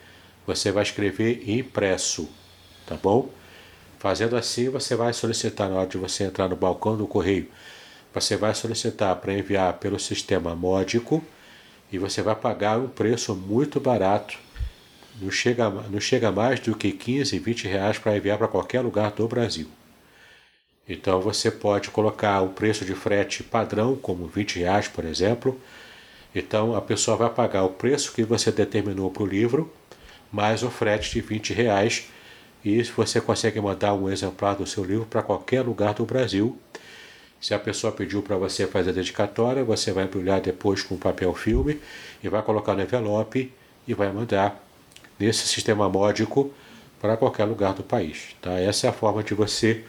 você 0.47 0.71
vai 0.71 0.85
escrever 0.85 1.43
impresso, 1.51 2.31
tá 2.87 2.97
bom? 2.97 3.29
Fazendo 4.03 4.35
assim, 4.35 4.69
você 4.69 4.97
vai 4.97 5.13
solicitar 5.13 5.71
na 5.71 5.77
hora 5.77 5.87
de 5.87 5.97
você 5.97 6.25
entrar 6.25 6.49
no 6.49 6.57
balcão 6.57 6.97
do 6.97 7.07
correio, 7.07 7.47
você 8.13 8.37
vai 8.37 8.53
solicitar 8.53 9.15
para 9.15 9.33
enviar 9.33 9.75
pelo 9.75 9.97
sistema 9.97 10.57
módico 10.57 11.23
e 11.93 11.99
você 11.99 12.21
vai 12.21 12.35
pagar 12.35 12.81
um 12.81 12.89
preço 12.89 13.33
muito 13.33 13.79
barato. 13.79 14.37
Não 15.21 15.31
chega, 15.31 15.71
não 15.71 16.01
chega 16.01 16.33
mais 16.33 16.59
do 16.59 16.75
que 16.75 16.91
15, 16.91 17.39
20 17.39 17.69
reais 17.69 17.97
para 17.97 18.17
enviar 18.17 18.39
para 18.39 18.49
qualquer 18.49 18.81
lugar 18.81 19.13
do 19.13 19.29
Brasil. 19.29 19.69
Então 20.89 21.21
você 21.21 21.49
pode 21.49 21.89
colocar 21.91 22.41
o 22.41 22.49
preço 22.49 22.85
de 22.85 22.97
frete 22.97 23.45
padrão, 23.45 23.95
como 23.95 24.27
20 24.27 24.59
reais, 24.59 24.89
por 24.89 25.05
exemplo. 25.05 25.61
Então 26.35 26.75
a 26.75 26.83
pessoa 26.83 27.17
vai 27.17 27.31
pagar 27.31 27.63
o 27.63 27.71
preço 27.71 28.13
que 28.13 28.25
você 28.25 28.51
determinou 28.51 29.13
para 29.13 29.23
o 29.23 29.27
livro 29.27 29.73
mais 30.33 30.63
o 30.63 30.71
frete 30.71 31.13
de 31.13 31.21
20 31.21 31.53
reais. 31.53 32.09
E 32.65 32.83
você 32.85 33.21
consegue 33.21 33.61
mandar 33.61 33.95
um 33.95 34.09
exemplar 34.09 34.57
do 34.57 34.67
seu 34.67 34.85
livro 34.85 35.07
para 35.07 35.23
qualquer 35.23 35.63
lugar 35.63 35.95
do 35.95 36.05
Brasil. 36.05 36.59
Se 37.41 37.53
a 37.55 37.59
pessoa 37.59 37.93
pediu 37.93 38.23
para 38.23 38.37
você 38.37 38.67
fazer 38.67 38.91
a 38.91 38.93
dedicatória, 38.93 39.65
você 39.65 39.91
vai 39.91 40.05
embrulhar 40.05 40.41
depois 40.41 40.83
com 40.83 40.97
papel 40.97 41.35
filme 41.35 41.81
e 42.23 42.29
vai 42.29 42.41
colocar 42.43 42.75
no 42.75 42.83
envelope 42.83 43.53
e 43.87 43.95
vai 43.95 44.13
mandar 44.13 44.65
nesse 45.19 45.49
sistema 45.49 45.89
módico 45.89 46.53
para 47.01 47.17
qualquer 47.17 47.45
lugar 47.45 47.75
do 47.75 47.83
país. 47.83 48.37
Tá? 48.41 48.53
Essa 48.61 48.87
é 48.87 48.91
a 48.91 48.93
forma 48.93 49.25
de 49.25 49.35
você 49.35 49.85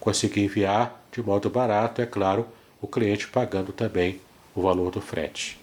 conseguir 0.00 0.42
enviar 0.42 1.00
de 1.12 1.22
modo 1.22 1.48
barato, 1.48 2.02
é 2.02 2.06
claro, 2.06 2.46
o 2.80 2.86
cliente 2.86 3.28
pagando 3.28 3.72
também 3.72 4.20
o 4.54 4.62
valor 4.62 4.90
do 4.90 5.00
frete. 5.00 5.58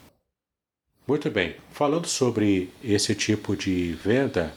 Muito 1.06 1.30
bem, 1.30 1.56
falando 1.72 2.08
sobre 2.08 2.70
esse 2.82 3.14
tipo 3.14 3.56
de 3.56 3.92
venda, 3.94 4.54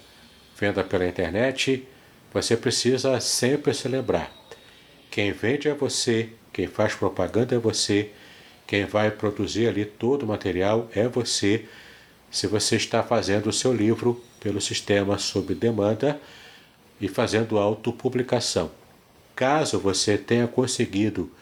venda 0.57 0.85
pela 0.85 1.07
internet, 1.07 1.87
você 2.37 2.55
precisa 2.55 3.19
sempre 3.19 3.73
se 3.73 3.89
lembrar: 3.89 4.31
quem 5.11 5.33
vende 5.33 5.69
é 5.69 5.75
você, 5.75 6.29
quem 6.53 6.67
faz 6.67 6.95
propaganda 6.95 7.55
é 7.55 7.59
você, 7.59 8.11
quem 8.67 8.85
vai 8.85 9.11
produzir 9.11 9.69
ali 9.69 9.87
todo 9.87 10.25
o 10.25 10.27
material 10.27 10.87
é 10.95 11.09
você, 11.09 11.65
se 12.31 12.47
você 12.47 12.77
está 12.77 13.03
fazendo 13.03 13.47
o 13.47 13.53
seu 13.55 13.73
livro 13.73 14.23
pelo 14.39 14.61
sistema 14.61 15.17
sob 15.17 15.55
demanda 15.55 16.21
e 17.01 17.09
fazendo 17.09 17.59
autopublicação. 17.59 18.71
Caso 19.35 19.79
você 19.79 20.19
tenha 20.19 20.47
conseguido 20.47 21.33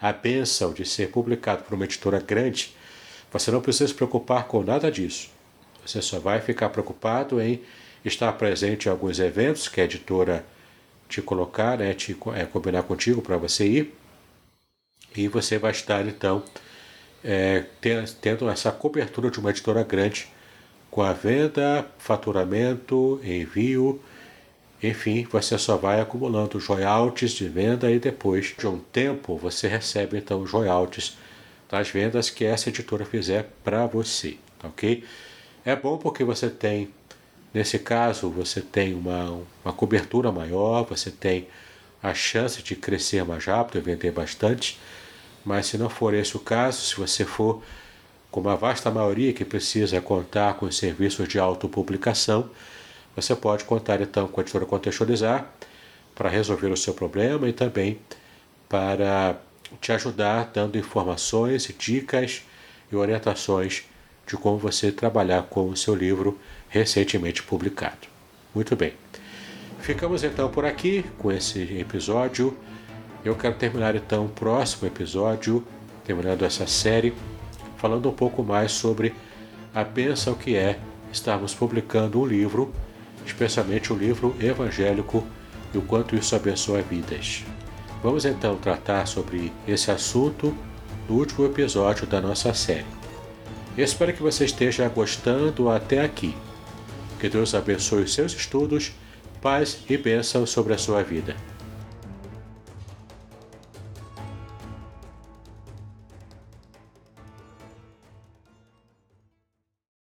a 0.00 0.12
benção 0.12 0.72
de 0.72 0.84
ser 0.84 1.08
publicado 1.08 1.64
por 1.64 1.74
uma 1.74 1.84
editora 1.84 2.20
grande, 2.20 2.72
você 3.32 3.50
não 3.50 3.60
precisa 3.60 3.88
se 3.88 3.94
preocupar 3.94 4.44
com 4.46 4.62
nada 4.62 4.88
disso. 4.88 5.30
Você 5.84 6.00
só 6.00 6.20
vai 6.20 6.40
ficar 6.40 6.68
preocupado 6.68 7.40
em 7.40 7.60
estar 8.04 8.32
presente 8.32 8.86
em 8.86 8.90
alguns 8.90 9.18
eventos 9.18 9.68
que 9.68 9.80
a 9.80 9.84
editora 9.84 10.44
te 11.08 11.22
colocar, 11.22 11.78
né, 11.78 11.94
te, 11.94 12.16
é, 12.34 12.44
combinar 12.44 12.82
contigo 12.82 13.22
para 13.22 13.36
você 13.36 13.66
ir. 13.66 13.94
E 15.16 15.28
você 15.28 15.58
vai 15.58 15.70
estar 15.70 16.06
então 16.06 16.42
é, 17.22 17.64
tendo 18.20 18.48
essa 18.48 18.72
cobertura 18.72 19.30
de 19.30 19.38
uma 19.38 19.50
editora 19.50 19.82
grande 19.82 20.28
com 20.90 21.02
a 21.02 21.12
venda, 21.12 21.86
faturamento, 21.98 23.20
envio, 23.24 24.00
enfim, 24.82 25.26
você 25.30 25.56
só 25.56 25.76
vai 25.76 26.00
acumulando 26.00 26.58
royalties 26.58 27.32
de 27.32 27.48
venda 27.48 27.90
e 27.90 27.98
depois 27.98 28.54
de 28.58 28.66
um 28.66 28.78
tempo 28.78 29.36
você 29.36 29.66
recebe 29.66 30.18
então 30.18 30.42
os 30.42 30.50
royalties 30.50 31.16
das 31.70 31.88
vendas 31.88 32.28
que 32.28 32.44
essa 32.44 32.68
editora 32.68 33.04
fizer 33.04 33.50
para 33.64 33.86
você, 33.86 34.36
tá 34.58 34.68
ok? 34.68 35.02
É 35.64 35.74
bom 35.74 35.96
porque 35.96 36.22
você 36.22 36.50
tem 36.50 36.90
Nesse 37.54 37.78
caso, 37.78 38.28
você 38.28 38.60
tem 38.60 38.94
uma, 38.94 39.40
uma 39.64 39.72
cobertura 39.72 40.32
maior, 40.32 40.84
você 40.84 41.08
tem 41.08 41.46
a 42.02 42.12
chance 42.12 42.60
de 42.60 42.74
crescer 42.74 43.24
mais 43.24 43.44
rápido 43.44 43.78
e 43.78 43.80
vender 43.80 44.10
bastante. 44.10 44.78
Mas 45.44 45.66
se 45.66 45.78
não 45.78 45.88
for 45.88 46.12
esse 46.14 46.36
o 46.36 46.40
caso, 46.40 46.80
se 46.82 46.96
você 46.96 47.24
for 47.24 47.62
como 48.28 48.48
a 48.48 48.56
vasta 48.56 48.90
maioria 48.90 49.32
que 49.32 49.44
precisa 49.44 50.00
contar 50.00 50.54
com 50.54 50.68
serviços 50.72 51.28
de 51.28 51.38
autopublicação, 51.38 52.50
você 53.14 53.36
pode 53.36 53.62
contar 53.62 54.00
então 54.00 54.26
com 54.26 54.40
a 54.40 54.42
editora 54.42 54.66
Contextualizar 54.66 55.46
para 56.12 56.28
resolver 56.28 56.72
o 56.72 56.76
seu 56.76 56.92
problema 56.92 57.48
e 57.48 57.52
também 57.52 58.00
para 58.68 59.36
te 59.80 59.92
ajudar 59.92 60.50
dando 60.52 60.76
informações, 60.76 61.68
dicas 61.78 62.42
e 62.90 62.96
orientações 62.96 63.84
de 64.26 64.36
como 64.36 64.58
você 64.58 64.90
trabalhar 64.90 65.44
com 65.44 65.68
o 65.68 65.76
seu 65.76 65.94
livro 65.94 66.38
recentemente 66.74 67.40
publicado. 67.40 68.08
Muito 68.52 68.74
bem. 68.74 68.94
Ficamos 69.78 70.24
então 70.24 70.50
por 70.50 70.64
aqui 70.64 71.04
com 71.18 71.30
esse 71.30 71.60
episódio. 71.78 72.56
Eu 73.24 73.36
quero 73.36 73.54
terminar 73.54 73.94
então 73.94 74.24
o 74.26 74.28
próximo 74.28 74.88
episódio, 74.88 75.64
terminando 76.04 76.42
essa 76.42 76.66
série, 76.66 77.14
falando 77.76 78.08
um 78.08 78.12
pouco 78.12 78.42
mais 78.42 78.72
sobre 78.72 79.14
a 79.72 79.84
bênção 79.84 80.34
que 80.34 80.56
é 80.56 80.80
estarmos 81.12 81.54
publicando 81.54 82.20
um 82.20 82.26
livro, 82.26 82.72
especialmente 83.24 83.92
um 83.92 83.96
livro 83.96 84.34
evangélico 84.40 85.24
e 85.72 85.78
o 85.78 85.82
quanto 85.82 86.16
isso 86.16 86.34
abençoa 86.34 86.82
vidas. 86.82 87.44
Vamos 88.02 88.24
então 88.24 88.56
tratar 88.56 89.06
sobre 89.06 89.52
esse 89.66 89.92
assunto 89.92 90.52
no 91.08 91.14
último 91.16 91.46
episódio 91.46 92.04
da 92.04 92.20
nossa 92.20 92.52
série. 92.52 92.84
espero 93.78 94.12
que 94.12 94.22
você 94.22 94.44
esteja 94.44 94.88
gostando 94.88 95.70
até 95.70 96.00
aqui. 96.00 96.34
Que 97.24 97.30
Deus 97.30 97.54
abençoe 97.54 98.06
seus 98.06 98.34
estudos, 98.34 98.92
paz 99.40 99.78
e 99.88 99.96
bênção 99.96 100.44
sobre 100.44 100.74
a 100.74 100.78
sua 100.78 101.02
vida. 101.02 101.34